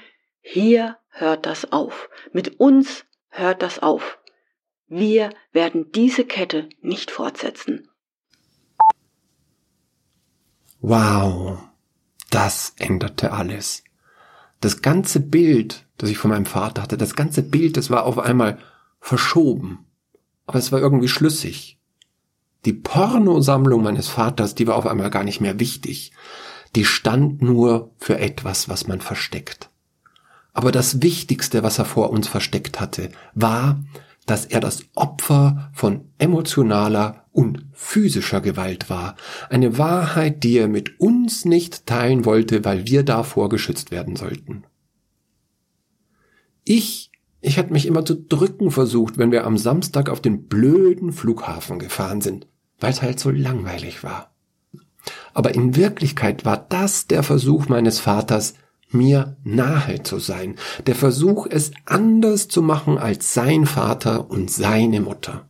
hier 0.41 0.97
hört 1.09 1.45
das 1.45 1.73
auf. 1.73 2.09
Mit 2.33 2.61
uns 2.61 3.05
hört 3.29 3.63
das 3.63 3.81
auf. 3.81 4.19
Wir 4.87 5.31
werden 5.51 5.91
diese 5.91 6.25
Kette 6.25 6.69
nicht 6.81 7.11
fortsetzen. 7.11 7.89
Wow, 10.81 11.59
das 12.31 12.75
änderte 12.79 13.33
alles. 13.33 13.83
Das 14.61 14.83
ganze 14.83 15.19
Bild 15.19 15.87
das 15.99 16.11
ich 16.11 16.19
von 16.19 16.31
meinem 16.31 16.47
Vater 16.47 16.83
hatte. 16.83 16.97
Das 16.97 17.15
ganze 17.15 17.43
Bild, 17.43 17.77
das 17.77 17.91
war 17.91 18.05
auf 18.05 18.19
einmal 18.19 18.59
verschoben. 19.01 19.87
Aber 20.47 20.59
es 20.59 20.73
war 20.73 20.81
irgendwie 20.81 21.09
schlüssig. 21.09 21.81
Die 22.67 22.75
Pornosammlung 22.75 23.83
meines 23.83 24.09
Vaters, 24.09 24.55
die 24.55 24.67
war 24.67 24.75
auf 24.77 24.87
einmal 24.87 25.09
gar 25.09 25.25
nicht 25.25 25.41
mehr 25.41 25.59
wichtig. 25.59 26.13
Die 26.75 26.85
stand 26.85 27.41
nur 27.41 27.93
für 27.97 28.19
etwas, 28.19 28.69
was 28.69 28.87
man 28.87 29.01
versteckt. 29.01 29.71
Aber 30.53 30.73
das 30.73 31.01
Wichtigste, 31.01 31.63
was 31.63 31.79
er 31.79 31.85
vor 31.85 32.11
uns 32.11 32.29
versteckt 32.29 32.81
hatte, 32.81 33.11
war, 33.35 33.83
dass 34.27 34.45
er 34.45 34.59
das 34.59 34.83
Opfer 34.95 35.71
von 35.73 36.11
emotionaler 36.19 37.27
und 37.31 37.65
physischer 37.73 38.41
Gewalt 38.41 38.91
war. 38.91 39.15
Eine 39.49 39.79
Wahrheit, 39.79 40.43
die 40.43 40.59
er 40.59 40.69
mit 40.69 40.99
uns 40.99 41.45
nicht 41.45 41.87
teilen 41.87 42.25
wollte, 42.25 42.65
weil 42.65 42.87
wir 42.87 43.05
davor 43.05 43.49
geschützt 43.49 43.93
werden 43.93 44.17
sollten. 44.17 44.65
Ich 46.65 47.13
Ich 47.41 47.59
hatte 47.59 47.73
mich 47.73 47.87
immer 47.87 48.05
zu 48.05 48.17
drücken 48.17 48.73
versucht, 48.73 49.19
wenn 49.19 49.31
wir 49.31 49.47
am 49.47 49.57
Samstag 49.57 50.09
auf 50.09 50.21
den 50.21 50.49
blöden 50.49 51.13
Flughafen 51.13 51.79
gefahren 51.79 52.21
sind, 52.21 52.49
weil 52.79 52.91
es 52.91 53.03
halt 53.03 53.21
so 53.21 53.31
langweilig 53.31 54.03
war. 54.03 54.35
Aber 55.35 55.55
in 55.55 55.77
Wirklichkeit 55.77 56.45
war 56.45 56.57
das 56.69 57.07
der 57.07 57.23
Versuch 57.23 57.69
meines 57.69 58.01
Vaters, 58.01 58.55
mir 58.89 59.37
nahe 59.43 60.03
zu 60.03 60.19
sein, 60.19 60.57
der 60.87 60.95
Versuch, 60.95 61.47
es 61.49 61.73
anders 61.85 62.49
zu 62.49 62.63
machen 62.63 62.99
als 62.99 63.35
sein 63.35 63.67
Vater 63.67 64.31
und 64.31 64.51
seine 64.51 65.01
Mutter. 65.01 65.49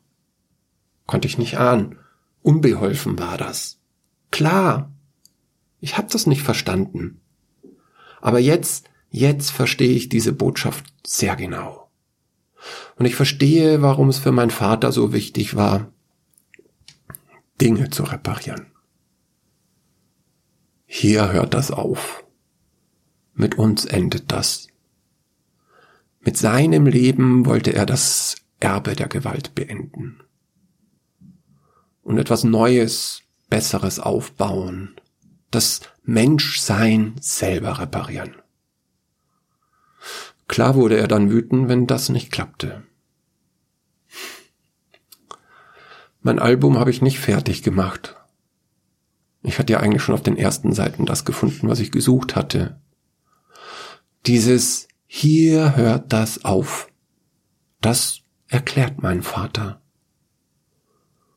Konnte 1.07 1.29
ich 1.29 1.39
nicht 1.39 1.59
ahnen. 1.59 1.99
Unbeholfen 2.43 3.19
war 3.19 3.39
das. 3.39 3.79
Klar. 4.31 4.93
Ich 5.81 5.99
hab 5.99 6.11
das 6.11 6.27
nicht 6.27 6.43
verstanden. 6.43 7.21
Aber 8.21 8.39
jetzt, 8.39 8.89
jetzt 9.11 9.51
verstehe 9.51 9.95
ich 9.95 10.09
diese 10.09 10.33
Botschaft 10.33 10.87
sehr 11.07 11.37
genau. 11.37 11.91
Und 12.97 13.07
ich 13.07 13.15
verstehe, 13.15 13.83
warum 13.83 14.09
es 14.09 14.19
für 14.19 14.33
meinen 14.33 14.51
Vater 14.51 14.91
so 14.91 15.13
wichtig 15.13 15.55
war, 15.55 15.93
Dinge 17.61 17.91
zu 17.91 18.05
reparieren. 18.05 18.67
Hier 20.87 21.33
hört 21.33 21.55
das 21.55 21.71
auf. 21.71 22.25
Mit 23.35 23.57
uns 23.57 23.85
endet 23.85 24.33
das. 24.33 24.69
Mit 26.21 26.37
seinem 26.37 26.87
Leben 26.87 27.47
wollte 27.47 27.73
er 27.73 27.87
das 27.87 28.37
Erbe 28.61 28.95
der 28.97 29.09
Gewalt 29.09 29.55
beenden. 29.55 30.21
Und 32.03 32.19
etwas 32.19 32.45
Neues, 32.45 33.23
Besseres 33.49 34.01
aufbauen. 34.01 34.97
Das 35.51 35.81
Menschsein 36.03 37.15
selber 37.21 37.79
reparieren. 37.79 38.35
Klar 40.49 40.75
wurde 40.75 40.97
er 40.97 41.09
dann 41.09 41.31
wütend, 41.31 41.69
wenn 41.69 41.87
das 41.87 42.09
nicht 42.09 42.31
klappte. 42.31 42.85
Mein 46.27 46.41
Album 46.41 46.77
habe 46.77 46.91
ich 46.91 47.03
nicht 47.03 47.21
fertig 47.21 47.63
gemacht. 47.63 48.17
Ich 49.45 49.61
hatte 49.61 49.75
ja 49.75 49.79
eigentlich 49.79 50.03
schon 50.03 50.17
auf 50.17 50.25
den 50.25 50.37
ersten 50.37 50.73
Seiten 50.73 51.07
das 51.07 51.25
gefunden, 51.25 51.69
was 51.69 51.79
ich 51.79 51.93
gesucht 51.93 52.35
hatte. 52.35 52.81
Dieses 54.27 54.89
hier 55.07 55.77
hört 55.77 56.13
das 56.13 56.45
auf. 56.45 56.89
Das 57.81 58.23
erklärt 58.49 59.03
mein 59.03 59.23
Vater. 59.23 59.81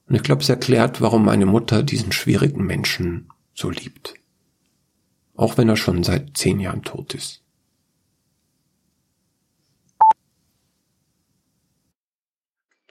Und 0.08 0.16
ich 0.16 0.24
glaube, 0.24 0.42
es 0.42 0.50
erklärt, 0.50 1.02
warum 1.02 1.24
meine 1.24 1.46
Mutter 1.46 1.84
diesen 1.84 2.12
schwierigen 2.12 2.66
Menschen 2.66 3.30
so 3.54 3.70
liebt. 3.70 4.16
Auch 5.36 5.60
wenn 5.60 5.70
er 5.70 5.78
schon 5.78 6.04
seit 6.04 6.36
zehn 6.36 6.60
Jahren 6.60 6.82
tot 6.82 7.14
ist. 7.14 7.44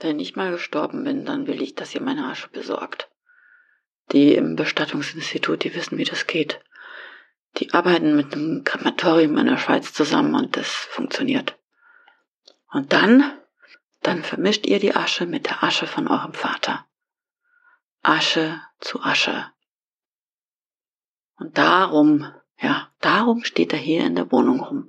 Wenn 0.00 0.20
ich 0.20 0.36
mal 0.36 0.52
gestorben 0.52 1.04
bin, 1.04 1.24
dann 1.24 1.46
will 1.46 1.60
ich, 1.60 1.74
dass 1.74 1.94
ihr 1.94 2.00
meine 2.00 2.26
Asche 2.26 2.48
besorgt. 2.48 3.10
Die 4.12 4.34
im 4.34 4.54
Bestattungsinstitut, 4.54 5.64
die 5.64 5.74
wissen, 5.74 5.98
wie 5.98 6.04
das 6.04 6.26
geht. 6.26 6.60
Die 7.56 7.74
arbeiten 7.74 8.14
mit 8.14 8.32
einem 8.32 8.62
Krematorium 8.62 9.36
in 9.38 9.46
der 9.46 9.58
Schweiz 9.58 9.92
zusammen 9.92 10.34
und 10.34 10.56
das 10.56 10.68
funktioniert. 10.68 11.58
Und 12.70 12.92
dann, 12.92 13.38
dann 14.02 14.22
vermischt 14.22 14.66
ihr 14.66 14.78
die 14.78 14.94
Asche 14.94 15.26
mit 15.26 15.46
der 15.46 15.64
Asche 15.64 15.86
von 15.86 16.06
eurem 16.06 16.32
Vater. 16.32 16.86
Asche 18.02 18.60
zu 18.78 19.02
Asche. 19.02 19.50
Und 21.36 21.58
darum, 21.58 22.32
ja, 22.60 22.92
darum 23.00 23.42
steht 23.44 23.72
er 23.72 23.78
hier 23.78 24.04
in 24.04 24.14
der 24.14 24.30
Wohnung 24.30 24.60
rum. 24.60 24.88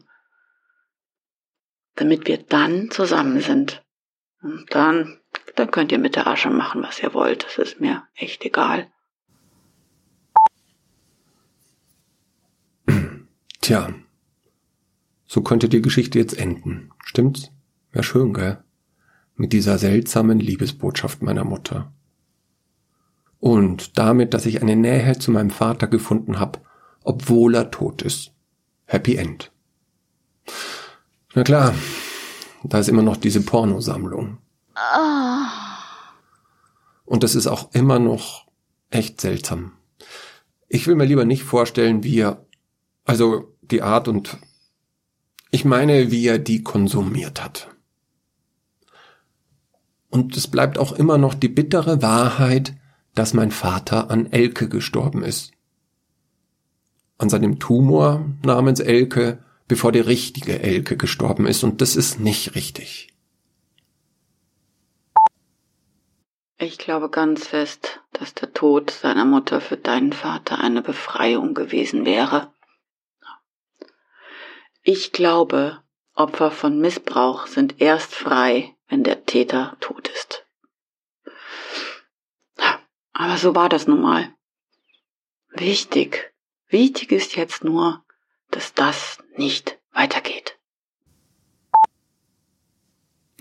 Damit 1.95 2.27
wir 2.27 2.37
dann 2.37 2.91
zusammen 2.91 3.41
sind. 3.41 3.83
Und 4.41 4.65
dann, 4.69 5.19
dann 5.55 5.71
könnt 5.71 5.91
ihr 5.91 5.99
mit 5.99 6.15
der 6.15 6.27
Asche 6.27 6.49
machen, 6.49 6.81
was 6.81 7.01
ihr 7.01 7.13
wollt. 7.13 7.43
Das 7.43 7.57
ist 7.57 7.81
mir 7.81 8.03
echt 8.15 8.45
egal. 8.45 8.87
Tja, 13.61 13.93
so 15.27 15.41
könnte 15.41 15.69
die 15.69 15.81
Geschichte 15.81 16.17
jetzt 16.17 16.37
enden. 16.37 16.89
Stimmt's? 17.03 17.51
Wär 17.91 18.03
schön, 18.03 18.33
gell? 18.33 18.63
Mit 19.35 19.53
dieser 19.53 19.77
seltsamen 19.77 20.39
Liebesbotschaft 20.39 21.21
meiner 21.21 21.43
Mutter. 21.43 21.91
Und 23.39 23.97
damit, 23.97 24.33
dass 24.33 24.45
ich 24.45 24.61
eine 24.61 24.75
Nähe 24.75 25.17
zu 25.17 25.31
meinem 25.31 25.49
Vater 25.49 25.87
gefunden 25.87 26.39
habe, 26.39 26.59
obwohl 27.03 27.55
er 27.55 27.71
tot 27.71 28.01
ist. 28.01 28.33
Happy 28.85 29.15
End. 29.15 29.51
Na 31.35 31.43
klar, 31.43 31.73
da 32.63 32.79
ist 32.79 32.89
immer 32.89 33.03
noch 33.03 33.17
diese 33.17 33.41
Pornosammlung. 33.41 34.37
Und 37.05 37.23
das 37.23 37.35
ist 37.35 37.47
auch 37.47 37.71
immer 37.73 37.99
noch 37.99 38.45
echt 38.89 39.21
seltsam. 39.21 39.73
Ich 40.67 40.87
will 40.87 40.95
mir 40.95 41.05
lieber 41.05 41.25
nicht 41.25 41.43
vorstellen, 41.43 42.03
wie 42.03 42.19
er, 42.19 42.45
also 43.05 43.55
die 43.61 43.81
Art 43.81 44.07
und 44.07 44.37
ich 45.51 45.65
meine, 45.65 46.11
wie 46.11 46.27
er 46.27 46.37
die 46.37 46.63
konsumiert 46.63 47.43
hat. 47.43 47.69
Und 50.09 50.35
es 50.37 50.47
bleibt 50.47 50.77
auch 50.77 50.91
immer 50.91 51.17
noch 51.17 51.33
die 51.33 51.49
bittere 51.49 52.01
Wahrheit, 52.01 52.75
dass 53.15 53.33
mein 53.33 53.51
Vater 53.51 54.11
an 54.11 54.31
Elke 54.31 54.69
gestorben 54.69 55.23
ist. 55.23 55.51
An 57.17 57.29
seinem 57.29 57.59
Tumor 57.59 58.25
namens 58.43 58.79
Elke, 58.79 59.43
bevor 59.69 59.93
die 59.93 59.99
richtige 59.99 60.61
Elke 60.61 60.97
gestorben 60.97 61.45
ist, 61.45 61.63
und 61.63 61.79
das 61.79 61.95
ist 61.95 62.19
nicht 62.19 62.55
richtig. 62.55 63.13
Ich 66.57 66.77
glaube 66.77 67.09
ganz 67.09 67.47
fest, 67.47 68.01
dass 68.11 68.33
der 68.33 68.51
Tod 68.51 68.91
seiner 68.91 69.23
Mutter 69.23 69.61
für 69.61 69.77
deinen 69.77 70.11
Vater 70.11 70.59
eine 70.59 70.81
Befreiung 70.81 71.53
gewesen 71.53 72.03
wäre. 72.03 72.51
Ich 74.81 75.13
glaube, 75.13 75.81
Opfer 76.15 76.51
von 76.51 76.79
Missbrauch 76.79 77.47
sind 77.47 77.79
erst 77.79 78.13
frei, 78.13 78.75
wenn 78.89 79.03
der 79.03 79.25
Täter 79.25 79.77
tot 79.79 80.09
ist. 80.09 80.45
Aber 83.13 83.37
so 83.37 83.55
war 83.55 83.69
das 83.69 83.85
nun 83.85 84.01
mal. 84.01 84.33
Wichtig, 85.51 86.33
wichtig 86.67 87.11
ist 87.11 87.35
jetzt 87.35 87.63
nur, 87.63 88.03
dass 88.51 88.73
das 88.73 89.19
nicht 89.37 89.79
weitergeht. 89.93 90.59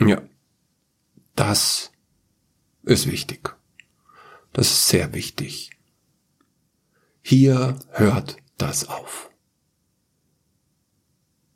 Ja, 0.01 0.23
das 1.35 1.92
ist 2.83 3.11
wichtig. 3.11 3.57
Das 4.53 4.71
ist 4.71 4.88
sehr 4.88 5.12
wichtig. 5.12 5.71
Hier 7.23 7.79
hört 7.90 8.37
das 8.57 8.88
auf. 8.88 9.31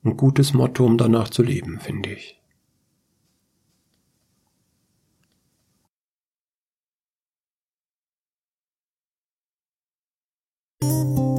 Ein 0.04 0.16
gutes 0.16 0.52
Motto, 0.52 0.84
um 0.84 0.98
danach 0.98 1.30
zu 1.30 1.42
leben, 1.42 1.78
finde 1.80 2.12
ich. 2.12 2.40
Musik 10.82 11.31